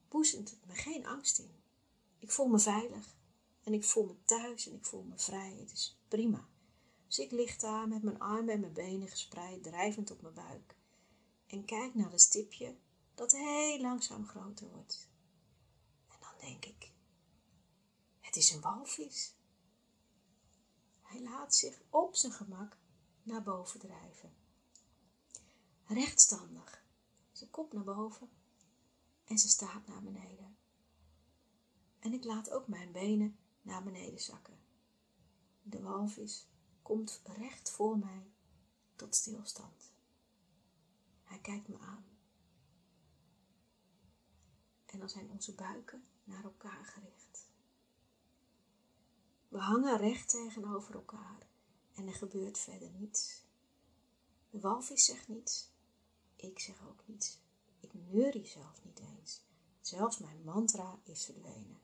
boezemt 0.08 0.50
het 0.50 0.66
me 0.66 0.74
geen 0.74 1.06
angst 1.06 1.38
in. 1.38 1.62
Ik 2.18 2.30
voel 2.30 2.46
me 2.46 2.58
veilig 2.58 3.16
en 3.62 3.72
ik 3.72 3.84
voel 3.84 4.04
me 4.04 4.24
thuis 4.24 4.66
en 4.66 4.74
ik 4.74 4.84
voel 4.84 5.02
me 5.02 5.18
vrij. 5.18 5.56
Het 5.60 5.72
is 5.72 5.98
prima. 6.08 6.48
Dus 7.06 7.18
ik 7.18 7.30
lig 7.30 7.56
daar 7.56 7.88
met 7.88 8.02
mijn 8.02 8.18
armen 8.18 8.54
en 8.54 8.60
mijn 8.60 8.72
benen 8.72 9.08
gespreid, 9.08 9.62
drijvend 9.62 10.10
op 10.10 10.22
mijn 10.22 10.34
buik. 10.34 10.76
En 11.46 11.64
kijk 11.64 11.94
naar 11.94 12.10
het 12.10 12.20
stipje 12.20 12.76
dat 13.14 13.32
heel 13.32 13.80
langzaam 13.80 14.26
groter 14.26 14.68
wordt. 14.68 15.08
En 16.08 16.16
dan 16.20 16.48
denk 16.48 16.64
ik, 16.64 16.92
het 18.20 18.36
is 18.36 18.50
een 18.50 18.60
walvis. 18.60 19.34
Hij 21.02 21.22
laat 21.22 21.54
zich 21.54 21.80
op 21.90 22.16
zijn 22.16 22.32
gemak 22.32 22.76
naar 23.22 23.42
boven 23.42 23.80
drijven. 23.80 24.34
Rechtstandig, 25.84 26.84
zijn 27.32 27.50
kop 27.50 27.72
naar 27.72 27.84
boven 27.84 28.28
en 29.26 29.38
ze 29.38 29.48
staat 29.48 29.86
naar 29.86 30.02
beneden. 30.02 30.56
En 31.98 32.12
ik 32.12 32.24
laat 32.24 32.50
ook 32.50 32.68
mijn 32.68 32.92
benen 32.92 33.38
naar 33.62 33.82
beneden 33.82 34.20
zakken. 34.20 34.58
De 35.62 35.82
walvis 35.82 36.48
komt 36.82 37.20
recht 37.24 37.70
voor 37.70 37.98
mij 37.98 38.30
tot 38.96 39.14
stilstand. 39.14 39.92
Hij 41.24 41.38
kijkt 41.38 41.68
me 41.68 41.78
aan. 41.78 42.04
En 44.86 44.98
dan 44.98 45.08
zijn 45.08 45.30
onze 45.30 45.54
buiken 45.54 46.04
naar 46.24 46.44
elkaar 46.44 46.84
gericht. 46.84 47.50
We 49.48 49.58
hangen 49.58 49.98
recht 49.98 50.28
tegenover 50.28 50.94
elkaar 50.94 51.48
en 51.94 52.06
er 52.06 52.14
gebeurt 52.14 52.58
verder 52.58 52.90
niets. 52.90 53.44
De 54.50 54.60
walvis 54.60 55.04
zegt 55.04 55.28
niets, 55.28 55.70
ik 56.36 56.58
zeg 56.58 56.88
ook 56.88 57.02
niets. 57.06 57.38
Ik 57.80 57.94
neurie 57.94 58.46
zelf 58.46 58.84
niet. 58.84 58.85
Zelfs 59.86 60.18
mijn 60.18 60.44
mantra 60.44 60.98
is 61.04 61.24
verdwenen. 61.24 61.80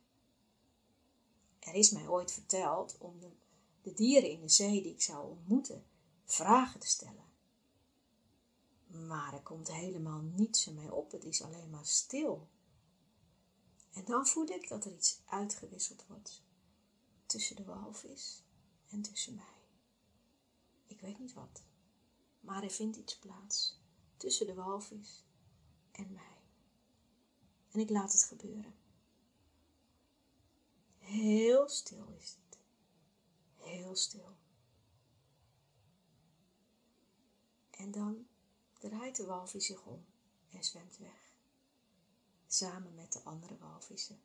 Er 1.59 1.75
is 1.75 1.91
mij 1.91 2.09
ooit 2.09 2.33
verteld 2.33 2.99
om 2.99 3.21
de, 3.83 3.93
dieren 3.93 4.31
in 4.31 4.41
de 4.41 4.49
zee 4.49 4.83
die 4.83 4.93
ik 4.93 5.03
zou 5.03 5.31
ontmoeten 5.31 5.85
vragen 6.25 6.81
te 6.81 6.87
stellen. 6.87 7.25
Maar 8.87 9.35
er 9.35 9.43
komt 9.43 9.73
helemaal 9.73 10.21
niets 10.21 10.67
in 10.67 10.75
mij 10.75 10.91
op, 10.91 11.11
het 11.13 11.25
is 11.25 11.43
alleen 11.43 11.71
maar 11.71 11.87
stil. 11.87 12.49
En 13.93 14.05
dan 14.05 14.27
voel 14.27 14.47
ik 14.47 14.69
dat 14.69 14.85
er 14.85 14.93
iets 14.93 15.21
uitgewisseld 15.25 16.07
wordt 16.07 16.43
tussen 17.27 17.57
de 17.57 17.65
walvis 17.65 18.43
en 18.89 19.03
tussen 19.03 19.35
mij. 19.35 19.67
Ik 20.87 21.01
weet 21.01 21.19
niet 21.19 21.33
wat, 21.33 21.63
maar 22.41 22.63
er 22.63 22.71
vindt 22.71 22.97
iets 22.97 23.19
plaats 23.19 23.79
tussen 24.17 24.47
de 24.47 24.55
walvis 24.55 25.25
en 25.93 26.13
mij. 26.13 26.32
En 27.73 27.81
ik 27.81 27.91
laat 27.91 28.13
het 28.13 28.25
gebeuren. 28.25 28.75
Heel 30.99 31.69
stil 31.69 32.07
is 32.19 32.37
het. 32.45 32.59
Heel 33.57 33.97
stil. 33.97 34.37
En 37.71 37.91
dan 37.91 38.27
draait 38.79 39.17
de 39.17 39.25
walvis 39.25 39.67
zich 39.67 39.85
om 39.85 40.05
en 40.51 40.65
zwemt 40.65 40.99
weg. 40.99 41.31
samen 42.47 42.95
met 42.95 43.13
de 43.13 43.23
andere 43.23 43.59
walvissen. 43.59 44.21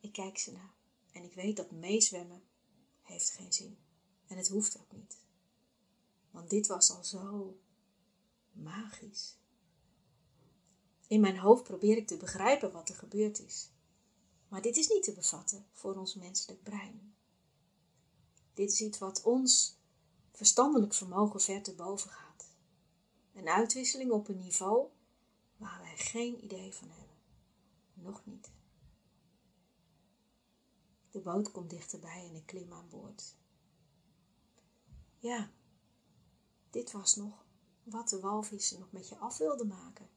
Ik 0.00 0.12
kijk 0.12 0.38
ze 0.38 0.52
na 0.52 0.74
en 1.12 1.24
ik 1.24 1.34
weet 1.34 1.56
dat 1.56 1.70
meezwemmen 1.70 2.42
heeft 3.02 3.30
geen 3.30 3.52
zin. 3.52 3.78
En 4.26 4.36
het 4.36 4.48
hoeft 4.48 4.78
ook 4.78 4.92
niet. 4.92 5.18
Want 6.30 6.50
dit 6.50 6.66
was 6.66 6.90
al 6.90 7.04
zo 7.04 7.58
magisch. 8.52 9.36
In 11.06 11.20
mijn 11.20 11.38
hoofd 11.38 11.62
probeer 11.62 11.96
ik 11.96 12.06
te 12.06 12.16
begrijpen 12.16 12.72
wat 12.72 12.88
er 12.88 12.94
gebeurd 12.94 13.40
is. 13.40 13.70
Maar 14.48 14.62
dit 14.62 14.76
is 14.76 14.88
niet 14.88 15.02
te 15.02 15.12
bevatten 15.12 15.66
voor 15.72 15.94
ons 15.96 16.14
menselijk 16.14 16.62
brein. 16.62 17.14
Dit 18.54 18.70
is 18.70 18.80
iets 18.80 18.98
wat 18.98 19.22
ons 19.22 19.78
verstandelijk 20.32 20.94
vermogen 20.94 21.40
ver 21.40 21.62
te 21.62 21.74
boven 21.74 22.10
gaat. 22.10 22.48
Een 23.34 23.48
uitwisseling 23.48 24.10
op 24.10 24.28
een 24.28 24.38
niveau 24.38 24.88
waar 25.56 25.80
wij 25.80 25.96
geen 25.96 26.44
idee 26.44 26.74
van 26.74 26.88
hebben. 26.90 27.16
Nog 27.94 28.24
niet. 28.24 28.50
De 31.10 31.20
boot 31.20 31.50
komt 31.50 31.70
dichterbij 31.70 32.26
en 32.28 32.34
ik 32.34 32.46
klim 32.46 32.72
aan 32.72 32.88
boord. 32.88 33.36
Ja, 35.18 35.50
dit 36.70 36.92
was 36.92 37.16
nog 37.16 37.44
wat 37.82 38.08
de 38.08 38.20
walvissen 38.20 38.78
nog 38.78 38.92
met 38.92 39.08
je 39.08 39.16
af 39.16 39.38
wilden 39.38 39.66
maken, 39.66 40.08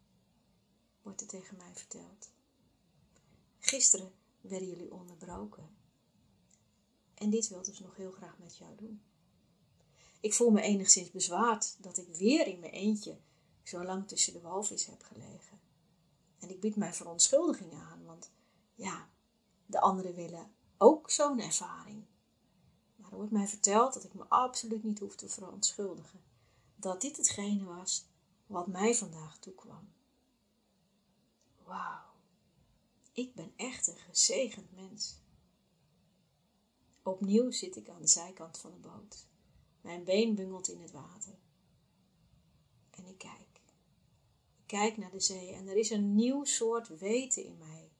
wordt 1.07 1.21
er 1.21 1.27
tegen 1.27 1.57
mij 1.57 1.71
verteld. 1.73 2.29
Gisteren 3.59 4.11
werden 4.41 4.67
jullie 4.67 4.93
onderbroken. 4.93 5.69
En 7.13 7.29
dit 7.29 7.47
wilden 7.47 7.75
ze 7.75 7.83
nog 7.83 7.95
heel 7.95 8.11
graag 8.11 8.37
met 8.37 8.57
jou 8.57 8.75
doen. 8.75 9.01
Ik 10.19 10.33
voel 10.33 10.49
me 10.49 10.61
enigszins 10.61 11.11
bezwaard 11.11 11.83
dat 11.83 11.97
ik 11.97 12.07
weer 12.15 12.47
in 12.47 12.59
mijn 12.59 12.71
eentje 12.71 13.17
zo 13.63 13.83
lang 13.83 14.07
tussen 14.07 14.33
de 14.33 14.41
walvissen 14.41 14.91
heb 14.91 15.03
gelegen. 15.03 15.59
En 16.39 16.49
ik 16.49 16.59
bied 16.59 16.75
mijn 16.75 16.93
verontschuldiging 16.93 17.73
aan, 17.73 18.05
want 18.05 18.31
ja, 18.75 19.09
de 19.65 19.79
anderen 19.79 20.15
willen 20.15 20.51
ook 20.77 21.09
zo'n 21.11 21.39
ervaring. 21.39 22.05
Maar 22.95 23.11
er 23.11 23.17
wordt 23.17 23.31
mij 23.31 23.47
verteld 23.47 23.93
dat 23.93 24.03
ik 24.03 24.13
me 24.13 24.25
absoluut 24.27 24.83
niet 24.83 24.99
hoef 24.99 25.15
te 25.15 25.29
verontschuldigen. 25.29 26.23
Dat 26.75 27.01
dit 27.01 27.17
hetgene 27.17 27.63
was 27.63 28.05
wat 28.45 28.67
mij 28.67 28.95
vandaag 28.95 29.39
toekwam. 29.39 29.95
Wauw, 31.67 32.13
ik 33.11 33.35
ben 33.35 33.53
echt 33.55 33.87
een 33.87 33.97
gezegend 33.97 34.75
mens. 34.75 35.19
Opnieuw 37.03 37.51
zit 37.51 37.75
ik 37.75 37.89
aan 37.89 38.01
de 38.01 38.07
zijkant 38.07 38.57
van 38.57 38.71
de 38.71 38.77
boot. 38.77 39.25
Mijn 39.81 40.03
been 40.03 40.35
bungelt 40.35 40.67
in 40.67 40.81
het 40.81 40.91
water. 40.91 41.35
En 42.89 43.05
ik 43.05 43.17
kijk. 43.17 43.61
Ik 44.57 44.63
kijk 44.65 44.97
naar 44.97 45.11
de 45.11 45.19
zee 45.19 45.53
en 45.53 45.67
er 45.67 45.75
is 45.75 45.89
een 45.89 46.15
nieuw 46.15 46.43
soort 46.43 46.99
weten 46.99 47.43
in 47.43 47.57
mij. 47.57 47.91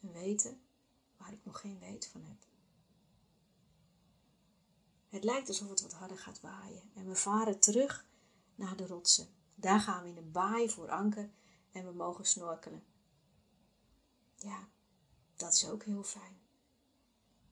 Een 0.00 0.12
weten 0.12 0.60
waar 1.16 1.32
ik 1.32 1.44
nog 1.44 1.60
geen 1.60 1.78
weet 1.78 2.06
van 2.06 2.22
heb. 2.22 2.46
Het 5.08 5.24
lijkt 5.24 5.48
alsof 5.48 5.68
het 5.68 5.82
wat 5.82 5.92
harder 5.92 6.18
gaat 6.18 6.40
waaien 6.40 6.90
en 6.94 7.06
we 7.06 7.14
varen 7.14 7.60
terug 7.60 8.06
naar 8.54 8.76
de 8.76 8.86
rotsen. 8.86 9.28
Daar 9.54 9.80
gaan 9.80 10.02
we 10.02 10.08
in 10.08 10.16
een 10.16 10.32
baai 10.32 10.70
voor 10.70 10.90
anker 10.90 11.30
en 11.72 11.84
we 11.84 11.92
mogen 11.92 12.26
snorkelen. 12.26 12.84
Ja, 14.36 14.68
dat 15.36 15.52
is 15.52 15.68
ook 15.68 15.84
heel 15.84 16.02
fijn. 16.02 16.38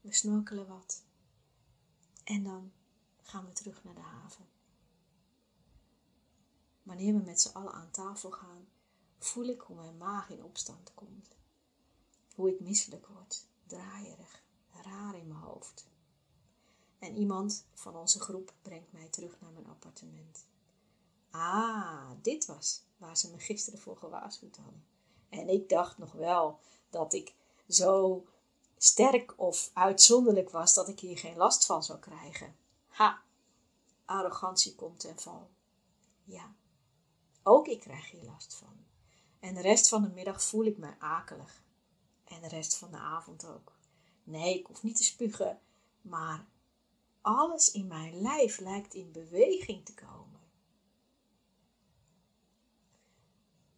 We 0.00 0.12
snorkelen 0.12 0.66
wat. 0.66 1.04
En 2.24 2.44
dan 2.44 2.72
gaan 3.22 3.46
we 3.46 3.52
terug 3.52 3.84
naar 3.84 3.94
de 3.94 4.00
haven. 4.00 4.48
Wanneer 6.82 7.14
we 7.14 7.22
met 7.22 7.40
z'n 7.40 7.52
allen 7.52 7.72
aan 7.72 7.90
tafel 7.90 8.30
gaan, 8.30 8.68
voel 9.18 9.44
ik 9.44 9.60
hoe 9.60 9.76
mijn 9.76 9.96
maag 9.96 10.30
in 10.30 10.42
opstand 10.42 10.94
komt. 10.94 11.28
Hoe 12.34 12.50
ik 12.50 12.60
misselijk 12.60 13.06
word, 13.06 13.46
draaierig, 13.66 14.42
raar 14.70 15.14
in 15.14 15.26
mijn 15.26 15.40
hoofd. 15.40 15.86
En 16.98 17.16
iemand 17.16 17.66
van 17.74 17.96
onze 17.96 18.20
groep 18.20 18.54
brengt 18.62 18.92
mij 18.92 19.08
terug 19.08 19.40
naar 19.40 19.50
mijn 19.50 19.66
appartement. 19.66 20.46
Ah, 21.30 22.10
dit 22.22 22.46
was 22.46 22.85
waar 22.96 23.16
ze 23.16 23.30
me 23.30 23.38
gisteren 23.38 23.78
voor 23.78 23.96
gewaarschuwd 23.96 24.56
hadden. 24.56 24.84
En 25.28 25.48
ik 25.48 25.68
dacht 25.68 25.98
nog 25.98 26.12
wel 26.12 26.58
dat 26.90 27.12
ik 27.12 27.34
zo 27.68 28.24
sterk 28.76 29.34
of 29.36 29.70
uitzonderlijk 29.72 30.50
was 30.50 30.74
dat 30.74 30.88
ik 30.88 31.00
hier 31.00 31.18
geen 31.18 31.36
last 31.36 31.66
van 31.66 31.82
zou 31.82 31.98
krijgen. 31.98 32.56
Ha, 32.86 33.22
arrogantie 34.04 34.74
komt 34.74 35.00
ten 35.00 35.18
val. 35.18 35.50
Ja, 36.24 36.54
ook 37.42 37.66
ik 37.66 37.80
krijg 37.80 38.10
hier 38.10 38.24
last 38.24 38.54
van. 38.54 38.84
En 39.40 39.54
de 39.54 39.60
rest 39.60 39.88
van 39.88 40.02
de 40.02 40.08
middag 40.08 40.42
voel 40.42 40.64
ik 40.64 40.78
me 40.78 40.94
akelig. 40.98 41.62
En 42.24 42.40
de 42.40 42.48
rest 42.48 42.76
van 42.76 42.90
de 42.90 42.96
avond 42.96 43.46
ook. 43.46 43.72
Nee, 44.24 44.58
ik 44.58 44.66
hoef 44.66 44.82
niet 44.82 44.96
te 44.96 45.04
spugen, 45.04 45.60
maar 46.02 46.46
alles 47.20 47.70
in 47.72 47.86
mijn 47.86 48.20
lijf 48.20 48.58
lijkt 48.58 48.94
in 48.94 49.12
beweging 49.12 49.84
te 49.84 49.94
komen. 49.94 50.35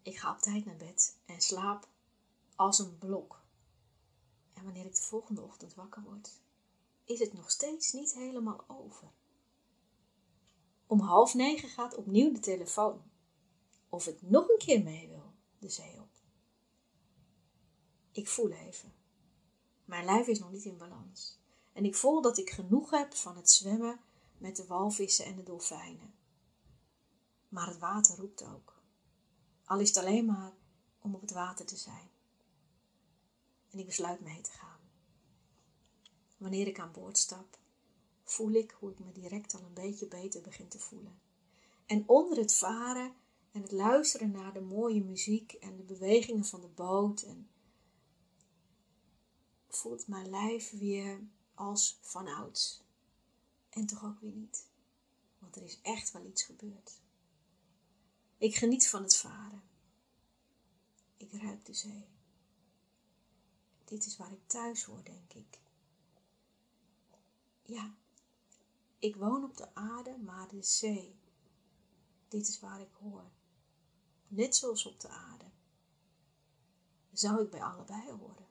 Ik 0.08 0.18
ga 0.18 0.30
op 0.30 0.38
tijd 0.38 0.64
naar 0.64 0.76
bed 0.76 1.16
en 1.26 1.40
slaap 1.40 1.88
als 2.56 2.78
een 2.78 2.98
blok. 2.98 3.42
En 4.52 4.64
wanneer 4.64 4.84
ik 4.84 4.94
de 4.94 5.02
volgende 5.02 5.42
ochtend 5.42 5.74
wakker 5.74 6.02
word, 6.02 6.40
is 7.04 7.18
het 7.18 7.32
nog 7.32 7.50
steeds 7.50 7.92
niet 7.92 8.14
helemaal 8.14 8.64
over. 8.68 9.12
Om 10.86 11.00
half 11.00 11.34
negen 11.34 11.68
gaat 11.68 11.94
opnieuw 11.94 12.32
de 12.32 12.40
telefoon. 12.40 13.02
Of 13.88 14.06
ik 14.06 14.22
nog 14.22 14.48
een 14.48 14.58
keer 14.58 14.82
mee 14.82 15.08
wil, 15.08 15.32
de 15.58 15.68
zee 15.68 16.00
op. 16.00 16.10
Ik 18.12 18.28
voel 18.28 18.50
even. 18.50 18.94
Mijn 19.84 20.04
lijf 20.04 20.26
is 20.26 20.38
nog 20.38 20.52
niet 20.52 20.64
in 20.64 20.76
balans. 20.76 21.38
En 21.72 21.84
ik 21.84 21.96
voel 21.96 22.22
dat 22.22 22.38
ik 22.38 22.50
genoeg 22.50 22.90
heb 22.90 23.14
van 23.14 23.36
het 23.36 23.50
zwemmen 23.50 24.00
met 24.38 24.56
de 24.56 24.66
walvissen 24.66 25.24
en 25.24 25.36
de 25.36 25.42
dolfijnen. 25.42 26.14
Maar 27.48 27.66
het 27.66 27.78
water 27.78 28.16
roept 28.16 28.44
ook. 28.44 28.77
Al 29.68 29.80
is 29.80 29.88
het 29.88 29.96
alleen 29.96 30.24
maar 30.24 30.52
om 31.00 31.14
op 31.14 31.20
het 31.20 31.30
water 31.30 31.66
te 31.66 31.76
zijn. 31.76 32.10
En 33.70 33.78
ik 33.78 33.86
besluit 33.86 34.20
mee 34.20 34.40
te 34.40 34.50
gaan. 34.50 34.80
Wanneer 36.36 36.66
ik 36.66 36.78
aan 36.78 36.92
boord 36.92 37.18
stap, 37.18 37.58
voel 38.24 38.50
ik 38.52 38.70
hoe 38.70 38.90
ik 38.90 38.98
me 38.98 39.12
direct 39.12 39.54
al 39.54 39.60
een 39.60 39.74
beetje 39.74 40.06
beter 40.06 40.40
begin 40.40 40.68
te 40.68 40.78
voelen. 40.78 41.20
En 41.86 42.08
onder 42.08 42.38
het 42.38 42.54
varen 42.54 43.12
en 43.52 43.62
het 43.62 43.72
luisteren 43.72 44.30
naar 44.30 44.52
de 44.52 44.60
mooie 44.60 45.04
muziek 45.04 45.52
en 45.52 45.76
de 45.76 45.82
bewegingen 45.82 46.44
van 46.44 46.60
de 46.60 46.68
boot 46.68 47.22
en 47.22 47.48
voelt 49.68 50.06
mijn 50.06 50.30
lijf 50.30 50.70
weer 50.70 51.20
als 51.54 51.98
vanouds. 52.00 52.82
En 53.70 53.86
toch 53.86 54.04
ook 54.04 54.20
weer 54.20 54.32
niet, 54.32 54.66
want 55.38 55.56
er 55.56 55.62
is 55.62 55.80
echt 55.82 56.12
wel 56.12 56.24
iets 56.24 56.42
gebeurd. 56.42 57.00
Ik 58.38 58.56
geniet 58.56 58.88
van 58.88 59.02
het 59.02 59.16
varen. 59.16 59.62
Ik 61.16 61.32
ruik 61.32 61.64
de 61.64 61.74
zee. 61.74 62.08
Dit 63.84 64.06
is 64.06 64.16
waar 64.16 64.32
ik 64.32 64.46
thuis 64.46 64.84
hoor, 64.84 65.04
denk 65.04 65.32
ik. 65.32 65.60
Ja, 67.62 67.94
ik 68.98 69.16
woon 69.16 69.44
op 69.44 69.56
de 69.56 69.74
aarde, 69.74 70.16
maar 70.16 70.48
de 70.48 70.62
zee. 70.62 71.16
Dit 72.28 72.48
is 72.48 72.60
waar 72.60 72.80
ik 72.80 72.92
hoor. 72.92 73.30
Net 74.28 74.56
zoals 74.56 74.86
op 74.86 75.00
de 75.00 75.08
aarde. 75.08 75.50
Zou 77.12 77.42
ik 77.42 77.50
bij 77.50 77.62
allebei 77.62 78.10
horen? 78.10 78.46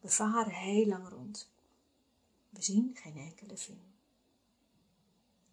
We 0.00 0.08
varen 0.08 0.52
heel 0.52 0.86
lang 0.86 1.08
rond. 1.08 1.50
We 2.50 2.62
zien 2.62 2.96
geen 2.96 3.16
enkele 3.16 3.56
ving. 3.56 3.89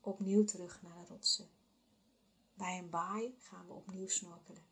Opnieuw 0.08 0.43
terug 0.43 0.82
naar 0.82 0.96
de 0.96 1.13
rotsen. 1.13 1.50
Bij 2.54 2.78
een 2.78 2.89
baai 2.89 3.36
gaan 3.39 3.67
we 3.67 3.74
opnieuw 3.74 4.08
snorkelen. 4.08 4.63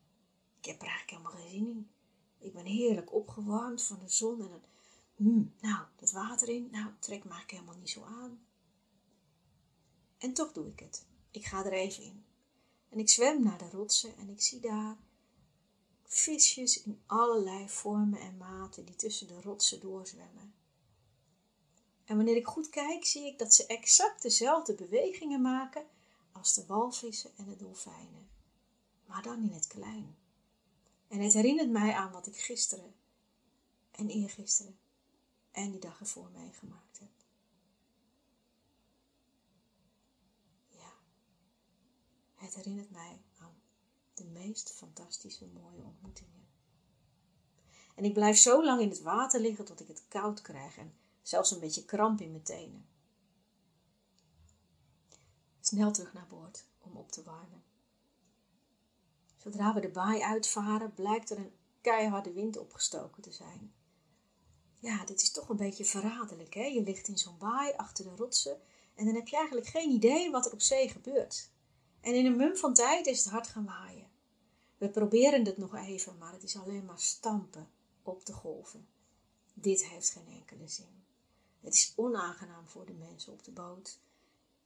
Ik 0.60 0.66
heb 0.66 0.82
er 0.82 0.88
eigenlijk 0.88 1.10
helemaal 1.10 1.32
geen 1.32 1.50
zin 1.50 1.68
in. 1.68 1.90
Ik 2.38 2.54
ben 2.54 2.66
heerlijk 2.66 3.14
opgewarmd 3.14 3.84
van 3.84 4.00
de 4.00 4.10
zon 4.10 4.42
en 4.42 4.50
dan, 4.50 4.62
hmm, 5.16 5.54
nou, 5.62 5.86
dat 5.96 6.12
water 6.12 6.50
in, 6.50 6.68
nou, 6.72 6.92
trek 7.00 7.24
me 7.24 7.30
eigenlijk 7.30 7.52
helemaal 7.52 7.78
niet 7.78 7.90
zo 7.90 8.04
aan. 8.04 8.46
En 10.18 10.34
toch 10.34 10.52
doe 10.52 10.68
ik 10.68 10.80
het. 10.80 11.06
Ik 11.32 11.46
ga 11.46 11.66
er 11.66 11.74
even 11.74 12.04
in. 12.04 12.26
En 12.90 13.00
ik 13.00 13.10
zwem 13.10 13.44
naar 13.44 13.58
de 13.58 13.70
rotsen 13.70 14.18
en 14.18 14.30
ik 14.30 14.42
zie 14.42 14.60
daar 14.60 14.98
visjes 16.04 16.84
in 16.84 17.02
allerlei 17.06 17.70
vormen 17.70 18.20
en 18.20 18.38
maten 18.38 18.86
die 18.86 18.96
tussen 18.96 19.28
de 19.28 19.42
rotsen 19.42 19.80
doorzwemmen. 19.80 20.54
En 22.06 22.16
wanneer 22.16 22.36
ik 22.36 22.48
goed 22.48 22.70
kijk, 22.70 23.06
zie 23.06 23.26
ik 23.26 23.40
dat 23.40 23.54
ze 23.54 23.66
exact 23.66 24.22
dezelfde 24.22 24.74
bewegingen 24.74 25.42
maken 25.42 25.86
als 26.32 26.54
de 26.54 26.66
walvissen 26.66 27.32
en 27.38 27.46
de 27.46 27.56
dolfijnen, 27.56 28.30
maar 29.06 29.24
dan 29.24 29.44
in 29.44 29.54
het 29.54 29.68
klein. 29.68 30.18
En 31.08 31.20
het 31.20 31.34
herinnert 31.34 31.70
mij 31.70 31.94
aan 31.94 32.12
wat 32.12 32.28
ik 32.28 32.38
gisteren 32.38 32.96
en 33.92 34.10
eergisteren 34.10 34.78
en 35.52 35.72
die 35.72 35.80
dag 35.80 36.00
ervoor 36.00 36.30
meegemaakt 36.34 37.00
heb. 37.00 37.10
Het 42.36 42.54
Het 42.56 42.56
herinnert 42.56 42.92
mij 42.92 43.22
aan 43.40 43.56
de 44.14 44.24
meest 44.26 44.72
fantastische 44.72 45.46
mooie 45.46 45.84
ontmoetingen. 45.84 46.48
En 47.96 48.04
ik 48.04 48.14
blijf 48.14 48.38
zo 48.38 48.64
lang 48.64 48.82
in 48.82 48.90
het 48.90 49.02
water 49.02 49.40
liggen 49.40 49.66
tot 49.66 49.80
ik 49.80 49.88
het 49.88 50.04
koud 50.08 50.42
krijg 50.42 50.78
en 50.78 50.94
zelfs 51.28 51.52
een 51.52 51.60
beetje 51.60 51.86
kramp 51.86 52.22
in 52.22 52.32
mijn 52.32 52.44
tenen. 52.44 52.88
Snel 55.60 55.92
terug 55.92 56.14
naar 56.14 56.28
boord 56.28 56.66
om 56.80 56.96
op 56.96 57.12
te 57.12 57.24
warmen. 57.24 57.64
Zodra 59.38 59.74
we 59.74 59.80
de 59.80 59.90
baai 59.90 60.22
uitvaren, 60.22 60.94
blijkt 60.94 61.30
er 61.30 61.38
een 61.38 61.54
keiharde 61.82 62.34
wind 62.34 62.58
opgestoken 62.58 63.24
te 63.24 63.32
zijn. 63.32 63.74
Ja, 64.80 65.06
dit 65.06 65.22
is 65.22 65.32
toch 65.32 65.50
een 65.50 65.58
beetje 65.58 65.86
verraderlijk, 65.86 66.54
hè? 66.54 66.66
Je 66.66 66.84
ligt 66.84 67.08
in 67.08 67.18
zo'n 67.18 67.38
baai 67.38 67.74
achter 67.74 68.04
de 68.04 68.16
rotsen 68.16 68.62
en 68.96 69.06
dan 69.06 69.16
heb 69.16 69.28
je 69.28 69.36
eigenlijk 69.36 69.68
geen 69.68 69.92
idee 69.92 70.32
wat 70.32 70.46
er 70.46 70.52
op 70.52 70.62
zee 70.62 70.90
gebeurt. 70.90 71.50
En 72.02 72.16
in 72.16 72.26
een 72.26 72.36
mum 72.36 72.56
van 72.56 72.74
tijd 72.74 73.06
is 73.06 73.24
het 73.24 73.34
hard 73.34 73.48
gaan 73.48 73.66
waaien. 73.66 74.10
We 74.78 74.90
proberen 74.90 75.46
het 75.46 75.58
nog 75.58 75.76
even, 75.76 76.18
maar 76.18 76.34
het 76.34 76.44
is 76.44 76.58
alleen 76.58 76.86
maar 76.86 77.00
stampen 77.00 77.70
op 78.04 78.26
de 78.26 78.34
golven. 78.34 78.88
Dit 79.54 79.86
heeft 79.86 80.10
geen 80.10 80.28
enkele 80.28 80.68
zin. 80.68 81.05
Het 81.66 81.74
is 81.74 81.94
onaangenaam 81.96 82.68
voor 82.68 82.86
de 82.86 82.94
mensen 82.94 83.34
op 83.34 83.44
de 83.44 83.52
boot 83.52 84.00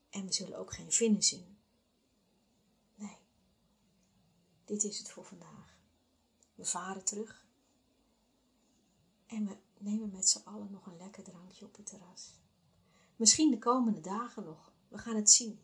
en 0.09 0.25
we 0.25 0.33
zullen 0.33 0.57
ook 0.57 0.73
geen 0.73 0.91
vinnen 0.91 1.23
zien. 1.23 1.57
Nee, 2.95 3.17
dit 4.65 4.83
is 4.83 4.97
het 4.97 5.09
voor 5.09 5.25
vandaag. 5.25 5.77
We 6.55 6.65
varen 6.65 7.05
terug 7.05 7.45
en 9.25 9.45
we 9.47 9.57
nemen 9.77 10.11
met 10.11 10.29
z'n 10.29 10.41
allen 10.43 10.71
nog 10.71 10.85
een 10.85 10.97
lekker 10.97 11.23
drankje 11.23 11.65
op 11.65 11.75
het 11.75 11.85
terras. 11.85 12.33
Misschien 13.15 13.51
de 13.51 13.59
komende 13.59 14.01
dagen 14.01 14.43
nog, 14.43 14.71
we 14.87 14.97
gaan 14.97 15.15
het 15.15 15.31
zien. 15.31 15.61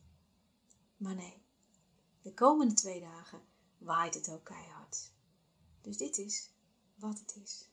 Maar 0.98 1.15
nee, 1.15 1.41
de 2.21 2.34
komende 2.34 2.74
twee 2.74 3.00
dagen 3.00 3.41
waait 3.78 4.13
het 4.13 4.30
ook 4.30 4.43
keihard. 4.43 5.12
Dus 5.82 5.98
dit 5.98 6.17
is 6.17 6.50
wat 6.95 7.19
het 7.19 7.36
is. 7.43 7.69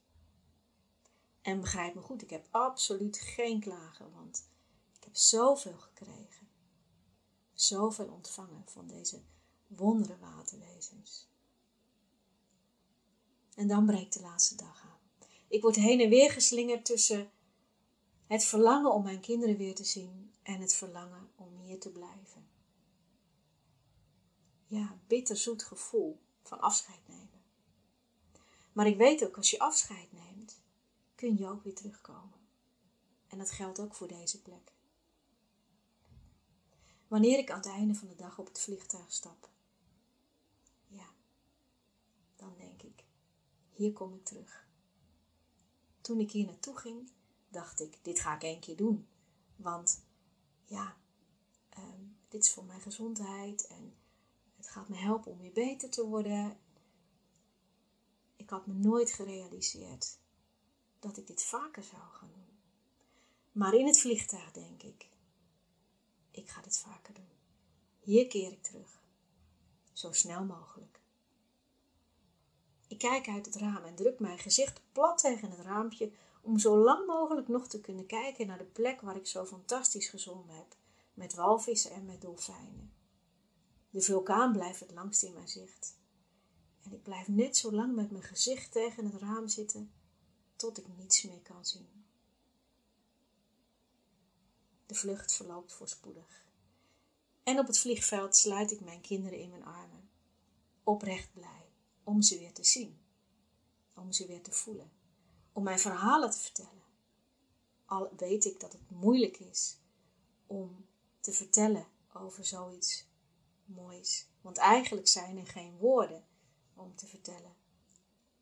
En 1.42 1.60
begrijp 1.60 1.94
me 1.94 2.00
goed, 2.00 2.22
ik 2.22 2.30
heb 2.30 2.46
absoluut 2.50 3.18
geen 3.18 3.60
klagen, 3.60 4.12
want 4.12 4.48
ik 4.96 5.04
heb 5.04 5.16
zoveel 5.16 5.78
gekregen. 5.78 6.48
Zoveel 7.54 8.06
ontvangen 8.06 8.62
van 8.66 8.86
deze 8.86 9.22
wondere 9.66 10.18
waterwezens. 10.18 11.30
En 13.54 13.68
dan 13.68 13.86
breekt 13.86 14.12
de 14.12 14.20
laatste 14.20 14.56
dag 14.56 14.82
aan. 14.82 15.26
Ik 15.48 15.62
word 15.62 15.76
heen 15.76 16.00
en 16.00 16.08
weer 16.08 16.30
geslingerd 16.30 16.84
tussen 16.84 17.30
het 18.26 18.44
verlangen 18.44 18.92
om 18.92 19.02
mijn 19.02 19.20
kinderen 19.20 19.56
weer 19.56 19.74
te 19.74 19.84
zien 19.84 20.32
en 20.42 20.60
het 20.60 20.74
verlangen 20.74 21.30
om 21.36 21.56
hier 21.56 21.80
te 21.80 21.90
blijven. 21.90 22.48
Ja, 24.66 24.98
bitterzoet 25.06 25.62
gevoel 25.62 26.20
van 26.42 26.60
afscheid 26.60 27.08
nemen. 27.08 27.42
Maar 28.72 28.86
ik 28.86 28.96
weet 28.96 29.24
ook, 29.24 29.36
als 29.36 29.50
je 29.50 29.58
afscheid 29.58 30.12
neemt, 30.12 30.31
kun 31.22 31.36
je 31.36 31.48
ook 31.48 31.64
weer 31.64 31.74
terugkomen. 31.74 32.40
En 33.28 33.38
dat 33.38 33.50
geldt 33.50 33.80
ook 33.80 33.94
voor 33.94 34.08
deze 34.08 34.42
plek. 34.42 34.72
Wanneer 37.08 37.38
ik 37.38 37.50
aan 37.50 37.56
het 37.56 37.66
einde 37.66 37.94
van 37.94 38.08
de 38.08 38.14
dag 38.14 38.38
op 38.38 38.46
het 38.46 38.60
vliegtuig 38.60 39.12
stap, 39.12 39.48
ja, 40.86 41.06
dan 42.36 42.54
denk 42.56 42.82
ik, 42.82 43.04
hier 43.70 43.92
kom 43.92 44.14
ik 44.14 44.24
terug. 44.24 44.68
Toen 46.00 46.20
ik 46.20 46.30
hier 46.30 46.46
naartoe 46.46 46.76
ging, 46.76 47.10
dacht 47.48 47.80
ik, 47.80 47.98
dit 48.02 48.20
ga 48.20 48.34
ik 48.34 48.42
één 48.42 48.60
keer 48.60 48.76
doen. 48.76 49.08
Want 49.56 50.02
ja, 50.64 50.96
ehm, 51.68 52.04
dit 52.28 52.44
is 52.44 52.52
voor 52.52 52.64
mijn 52.64 52.80
gezondheid 52.80 53.66
en 53.66 53.94
het 54.56 54.68
gaat 54.68 54.88
me 54.88 54.96
helpen 54.96 55.32
om 55.32 55.38
weer 55.38 55.52
beter 55.52 55.90
te 55.90 56.06
worden. 56.06 56.58
Ik 58.36 58.50
had 58.50 58.66
me 58.66 58.74
nooit 58.74 59.12
gerealiseerd 59.12 60.20
dat 61.02 61.16
ik 61.16 61.26
dit 61.26 61.42
vaker 61.42 61.82
zou 61.82 62.02
gaan 62.12 62.30
doen. 62.32 62.58
Maar 63.52 63.74
in 63.74 63.86
het 63.86 64.00
vliegtuig 64.00 64.52
denk 64.52 64.82
ik, 64.82 65.08
ik 66.30 66.48
ga 66.48 66.60
dit 66.60 66.78
vaker 66.78 67.14
doen. 67.14 67.30
Hier 68.00 68.26
keer 68.26 68.52
ik 68.52 68.62
terug. 68.62 69.00
Zo 69.92 70.12
snel 70.12 70.44
mogelijk. 70.44 71.00
Ik 72.88 72.98
kijk 72.98 73.28
uit 73.28 73.46
het 73.46 73.54
raam 73.54 73.84
en 73.84 73.94
druk 73.94 74.18
mijn 74.20 74.38
gezicht 74.38 74.80
plat 74.92 75.18
tegen 75.18 75.50
het 75.50 75.60
raampje 75.60 76.12
om 76.40 76.58
zo 76.58 76.76
lang 76.76 77.06
mogelijk 77.06 77.48
nog 77.48 77.68
te 77.68 77.80
kunnen 77.80 78.06
kijken 78.06 78.46
naar 78.46 78.58
de 78.58 78.64
plek 78.64 79.00
waar 79.00 79.16
ik 79.16 79.26
zo 79.26 79.44
fantastisch 79.44 80.08
gezongen 80.08 80.48
heb, 80.48 80.76
met 81.14 81.34
walvissen 81.34 81.90
en 81.90 82.04
met 82.04 82.20
dolfijnen. 82.20 82.92
De 83.90 84.00
vulkaan 84.00 84.52
blijft 84.52 84.80
het 84.80 84.92
langst 84.92 85.22
in 85.22 85.32
mijn 85.32 85.48
zicht. 85.48 85.96
En 86.82 86.92
ik 86.92 87.02
blijf 87.02 87.28
net 87.28 87.56
zo 87.56 87.72
lang 87.72 87.94
met 87.94 88.10
mijn 88.10 88.22
gezicht 88.22 88.72
tegen 88.72 89.04
het 89.04 89.20
raam 89.20 89.48
zitten 89.48 89.92
tot 90.62 90.78
ik 90.78 90.88
niets 90.96 91.22
meer 91.22 91.40
kan 91.40 91.66
zien. 91.66 92.04
De 94.86 94.94
vlucht 94.94 95.32
verloopt 95.32 95.72
voorspoedig. 95.72 96.46
En 97.42 97.58
op 97.58 97.66
het 97.66 97.78
vliegveld 97.78 98.36
sluit 98.36 98.70
ik 98.70 98.80
mijn 98.80 99.00
kinderen 99.00 99.38
in 99.38 99.50
mijn 99.50 99.64
armen, 99.64 100.10
oprecht 100.82 101.32
blij 101.32 101.72
om 102.04 102.22
ze 102.22 102.38
weer 102.38 102.52
te 102.52 102.64
zien, 102.64 103.00
om 103.94 104.12
ze 104.12 104.26
weer 104.26 104.42
te 104.42 104.52
voelen, 104.52 104.92
om 105.52 105.62
mijn 105.62 105.78
verhalen 105.78 106.30
te 106.30 106.38
vertellen. 106.38 106.82
Al 107.84 108.12
weet 108.16 108.44
ik 108.44 108.60
dat 108.60 108.72
het 108.72 108.90
moeilijk 108.90 109.38
is 109.38 109.76
om 110.46 110.86
te 111.20 111.32
vertellen 111.32 111.86
over 112.12 112.44
zoiets 112.44 113.06
moois, 113.64 114.28
want 114.40 114.56
eigenlijk 114.56 115.08
zijn 115.08 115.38
er 115.38 115.46
geen 115.46 115.76
woorden 115.76 116.26
om 116.74 116.96
te 116.96 117.06
vertellen 117.06 117.56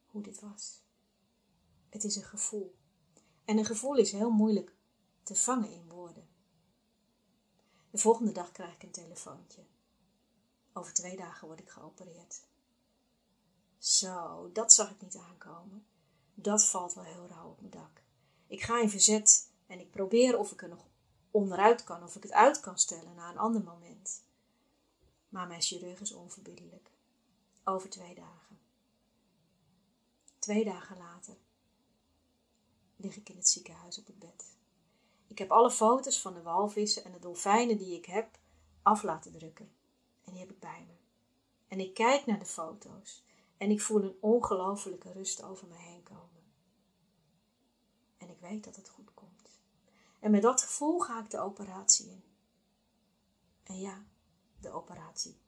hoe 0.06 0.22
dit 0.22 0.40
was. 0.40 0.82
Het 1.90 2.04
is 2.04 2.16
een 2.16 2.24
gevoel. 2.24 2.74
En 3.44 3.58
een 3.58 3.64
gevoel 3.64 3.96
is 3.96 4.12
heel 4.12 4.30
moeilijk 4.30 4.74
te 5.22 5.34
vangen 5.34 5.70
in 5.70 5.88
woorden. 5.88 6.28
De 7.90 7.98
volgende 7.98 8.32
dag 8.32 8.52
krijg 8.52 8.74
ik 8.74 8.82
een 8.82 8.90
telefoontje. 8.90 9.64
Over 10.72 10.92
twee 10.92 11.16
dagen 11.16 11.46
word 11.46 11.60
ik 11.60 11.68
geopereerd. 11.68 12.42
Zo, 13.78 14.50
dat 14.52 14.72
zag 14.72 14.90
ik 14.90 15.00
niet 15.00 15.16
aankomen. 15.16 15.86
Dat 16.34 16.66
valt 16.66 16.94
wel 16.94 17.04
heel 17.04 17.26
rauw 17.26 17.50
op 17.50 17.60
mijn 17.60 17.72
dak. 17.72 18.02
Ik 18.46 18.62
ga 18.62 18.80
in 18.80 18.90
verzet 18.90 19.50
en 19.66 19.80
ik 19.80 19.90
probeer 19.90 20.38
of 20.38 20.52
ik 20.52 20.62
er 20.62 20.68
nog 20.68 20.88
onderuit 21.30 21.84
kan, 21.84 22.02
of 22.02 22.16
ik 22.16 22.22
het 22.22 22.32
uit 22.32 22.60
kan 22.60 22.78
stellen 22.78 23.14
na 23.14 23.30
een 23.30 23.38
ander 23.38 23.62
moment. 23.62 24.22
Maar 25.28 25.46
mijn 25.46 25.62
chirurg 25.62 26.00
is 26.00 26.12
onverbiddelijk. 26.12 26.90
Over 27.64 27.90
twee 27.90 28.14
dagen. 28.14 28.58
Twee 30.38 30.64
dagen 30.64 30.96
later 30.96 31.36
lig 33.00 33.16
ik 33.16 33.28
in 33.28 33.36
het 33.36 33.48
ziekenhuis 33.48 33.98
op 33.98 34.06
het 34.06 34.18
bed. 34.18 34.56
Ik 35.26 35.38
heb 35.38 35.50
alle 35.50 35.70
foto's 35.70 36.20
van 36.20 36.34
de 36.34 36.42
walvissen 36.42 37.04
en 37.04 37.12
de 37.12 37.18
dolfijnen 37.18 37.78
die 37.78 37.96
ik 37.96 38.06
heb 38.06 38.38
af 38.82 39.02
laten 39.02 39.32
drukken. 39.32 39.70
En 40.24 40.32
die 40.32 40.40
heb 40.40 40.50
ik 40.50 40.60
bij 40.60 40.84
me. 40.86 40.94
En 41.68 41.80
ik 41.80 41.94
kijk 41.94 42.26
naar 42.26 42.38
de 42.38 42.46
foto's 42.46 43.24
en 43.56 43.70
ik 43.70 43.80
voel 43.80 44.02
een 44.02 44.16
ongelofelijke 44.20 45.12
rust 45.12 45.42
over 45.42 45.68
me 45.68 45.76
heen 45.76 46.02
komen. 46.02 46.42
En 48.18 48.30
ik 48.30 48.40
weet 48.40 48.64
dat 48.64 48.76
het 48.76 48.88
goed 48.88 49.14
komt. 49.14 49.58
En 50.20 50.30
met 50.30 50.42
dat 50.42 50.62
gevoel 50.62 50.98
ga 50.98 51.22
ik 51.22 51.30
de 51.30 51.40
operatie 51.40 52.10
in. 52.10 52.24
En 53.62 53.80
ja, 53.80 54.04
de 54.60 54.70
operatie 54.70 55.40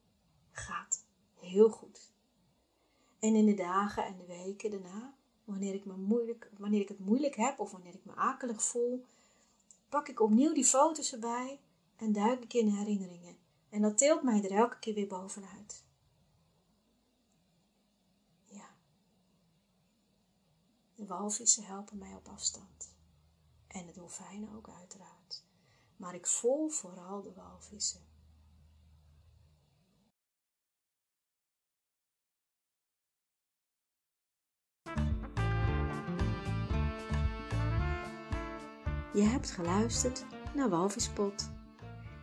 gaat 0.50 1.04
heel 1.34 1.70
goed. 1.70 2.12
En 3.18 3.34
in 3.34 3.46
de 3.46 3.54
dagen 3.54 4.04
en 4.04 4.16
de 4.16 4.26
weken 4.26 4.70
daarna 4.70 5.14
wanneer 5.44 5.74
ik, 5.74 5.84
me 5.84 5.96
moeilijk, 5.96 6.50
wanneer 6.58 6.80
ik 6.80 6.88
het 6.88 6.98
moeilijk 6.98 7.36
heb 7.36 7.58
of 7.58 7.70
wanneer 7.70 7.94
ik 7.94 8.04
me 8.04 8.14
akelig 8.14 8.62
voel, 8.62 9.06
pak 9.88 10.08
ik 10.08 10.20
opnieuw 10.20 10.52
die 10.52 10.64
foto's 10.64 11.12
erbij 11.12 11.60
en 11.96 12.12
duik 12.12 12.42
ik 12.42 12.52
in 12.52 12.68
herinneringen. 12.68 13.36
En 13.68 13.82
dat 13.82 13.98
tilt 13.98 14.22
mij 14.22 14.44
er 14.44 14.50
elke 14.50 14.78
keer 14.78 14.94
weer 14.94 15.06
bovenuit. 15.06 15.84
Ja. 18.44 18.76
De 20.94 21.06
walvissen 21.06 21.64
helpen 21.64 21.98
mij 21.98 22.14
op 22.14 22.28
afstand. 22.28 22.94
En 23.66 23.86
de 23.86 23.92
dolfijnen 23.92 24.56
ook 24.56 24.68
uiteraard. 24.68 25.44
Maar 25.96 26.14
ik 26.14 26.26
voel 26.26 26.68
vooral 26.68 27.22
de 27.22 27.32
walvissen. 27.32 28.11
Je 39.14 39.22
hebt 39.22 39.50
geluisterd 39.50 40.24
naar 40.54 40.68
Walvispot. 40.68 41.50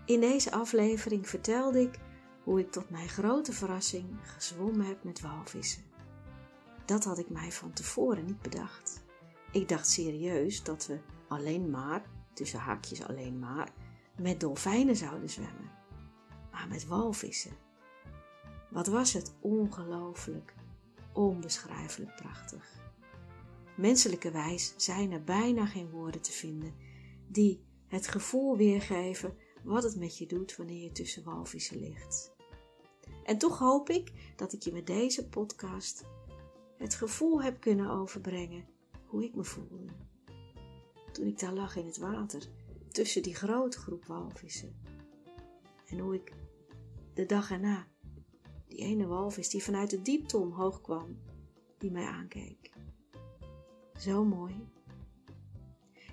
In 0.05 0.19
deze 0.19 0.51
aflevering 0.51 1.29
vertelde 1.29 1.81
ik 1.81 1.99
hoe 2.43 2.59
ik 2.59 2.71
tot 2.71 2.89
mijn 2.89 3.09
grote 3.09 3.53
verrassing 3.53 4.05
gezwommen 4.21 4.85
heb 4.85 5.03
met 5.03 5.21
walvissen. 5.21 5.83
Dat 6.85 7.03
had 7.03 7.17
ik 7.17 7.29
mij 7.29 7.51
van 7.51 7.73
tevoren 7.73 8.25
niet 8.25 8.41
bedacht. 8.41 9.03
Ik 9.51 9.69
dacht 9.69 9.89
serieus 9.89 10.63
dat 10.63 10.85
we 10.85 10.99
alleen 11.27 11.69
maar, 11.69 12.01
tussen 12.33 12.59
haakjes 12.59 13.03
alleen 13.03 13.39
maar, 13.39 13.69
met 14.17 14.39
dolfijnen 14.39 14.95
zouden 14.95 15.29
zwemmen. 15.29 15.71
Maar 16.51 16.67
met 16.67 16.87
walvissen, 16.87 17.57
Wat 18.69 18.87
was 18.87 19.13
het 19.13 19.33
ongelooflijk, 19.39 20.53
onbeschrijfelijk 21.13 22.15
prachtig. 22.15 22.88
Menselijke 23.79 24.31
wijs 24.31 24.73
zijn 24.77 25.11
er 25.11 25.23
bijna 25.23 25.65
geen 25.65 25.89
woorden 25.89 26.21
te 26.21 26.31
vinden 26.31 26.73
die 27.27 27.63
het 27.87 28.07
gevoel 28.07 28.57
weergeven 28.57 29.37
wat 29.63 29.83
het 29.83 29.95
met 29.95 30.17
je 30.17 30.25
doet 30.25 30.55
wanneer 30.55 30.83
je 30.83 30.91
tussen 30.91 31.23
walvissen 31.23 31.79
ligt. 31.79 32.35
En 33.23 33.37
toch 33.37 33.59
hoop 33.59 33.89
ik 33.89 34.33
dat 34.35 34.53
ik 34.53 34.63
je 34.63 34.71
met 34.71 34.87
deze 34.87 35.29
podcast 35.29 36.03
het 36.77 36.95
gevoel 36.95 37.41
heb 37.41 37.59
kunnen 37.59 37.89
overbrengen 37.89 38.65
hoe 39.05 39.23
ik 39.23 39.35
me 39.35 39.43
voelde. 39.43 39.93
Toen 41.11 41.27
ik 41.27 41.39
daar 41.39 41.53
lag 41.53 41.75
in 41.75 41.85
het 41.85 41.97
water, 41.97 42.49
tussen 42.91 43.23
die 43.23 43.35
grote 43.35 43.77
groep 43.77 44.05
walvissen. 44.05 44.75
En 45.87 45.99
hoe 45.99 46.15
ik 46.15 46.33
de 47.13 47.25
dag 47.25 47.51
erna, 47.51 47.87
die 48.67 48.77
ene 48.77 49.07
walvis 49.07 49.49
die 49.49 49.63
vanuit 49.63 49.89
de 49.89 50.01
diepte 50.01 50.37
omhoog 50.37 50.81
kwam, 50.81 51.17
die 51.77 51.91
mij 51.91 52.05
aankeek. 52.05 52.71
Zo 53.99 54.25
mooi. 54.25 54.67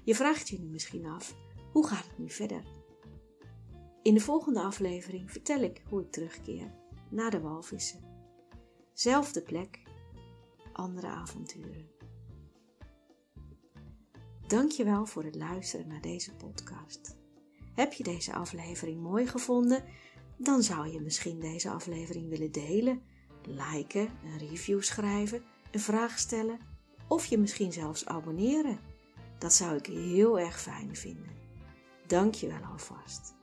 Je 0.05 0.15
vraagt 0.15 0.49
je 0.49 0.59
nu 0.59 0.67
misschien 0.67 1.07
af, 1.07 1.35
hoe 1.73 1.87
gaat 1.87 2.07
het 2.07 2.19
nu 2.19 2.31
verder? 2.31 2.63
In 4.03 4.15
de 4.15 4.21
volgende 4.21 4.61
aflevering 4.61 5.31
vertel 5.31 5.61
ik 5.61 5.83
hoe 5.89 6.01
ik 6.01 6.11
terugkeer 6.11 6.75
naar 7.11 7.31
de 7.31 7.41
walvissen. 7.41 8.01
Zelfde 8.93 9.43
plek, 9.43 9.83
andere 10.73 11.07
avonturen. 11.07 11.91
Dankjewel 14.47 15.07
voor 15.07 15.25
het 15.25 15.35
luisteren 15.35 15.89
naar 15.89 16.01
deze 16.01 16.35
podcast. 16.35 17.17
Heb 17.75 17.93
je 17.93 18.05
deze 18.05 18.33
aflevering 18.35 19.01
mooi 19.01 19.27
gevonden? 19.27 19.85
Dan 20.37 20.63
zou 20.63 20.89
je 20.89 21.01
misschien 21.01 21.41
deze 21.41 21.71
aflevering 21.71 22.29
willen 22.29 22.53
delen, 22.53 23.03
liken, 23.43 24.09
een 24.25 24.39
review 24.39 24.83
schrijven, 24.83 25.43
een 25.71 25.81
vraag 25.81 26.19
stellen 26.19 26.75
of 27.09 27.27
je 27.27 27.39
misschien 27.39 27.73
zelfs 27.73 28.07
abonneren. 28.07 28.79
Dat 29.39 29.53
zou 29.53 29.77
ik 29.77 29.87
heel 29.87 30.39
erg 30.39 30.61
fijn 30.61 30.97
vinden. 30.97 31.31
Dankjewel 32.07 32.65
alvast. 32.73 33.35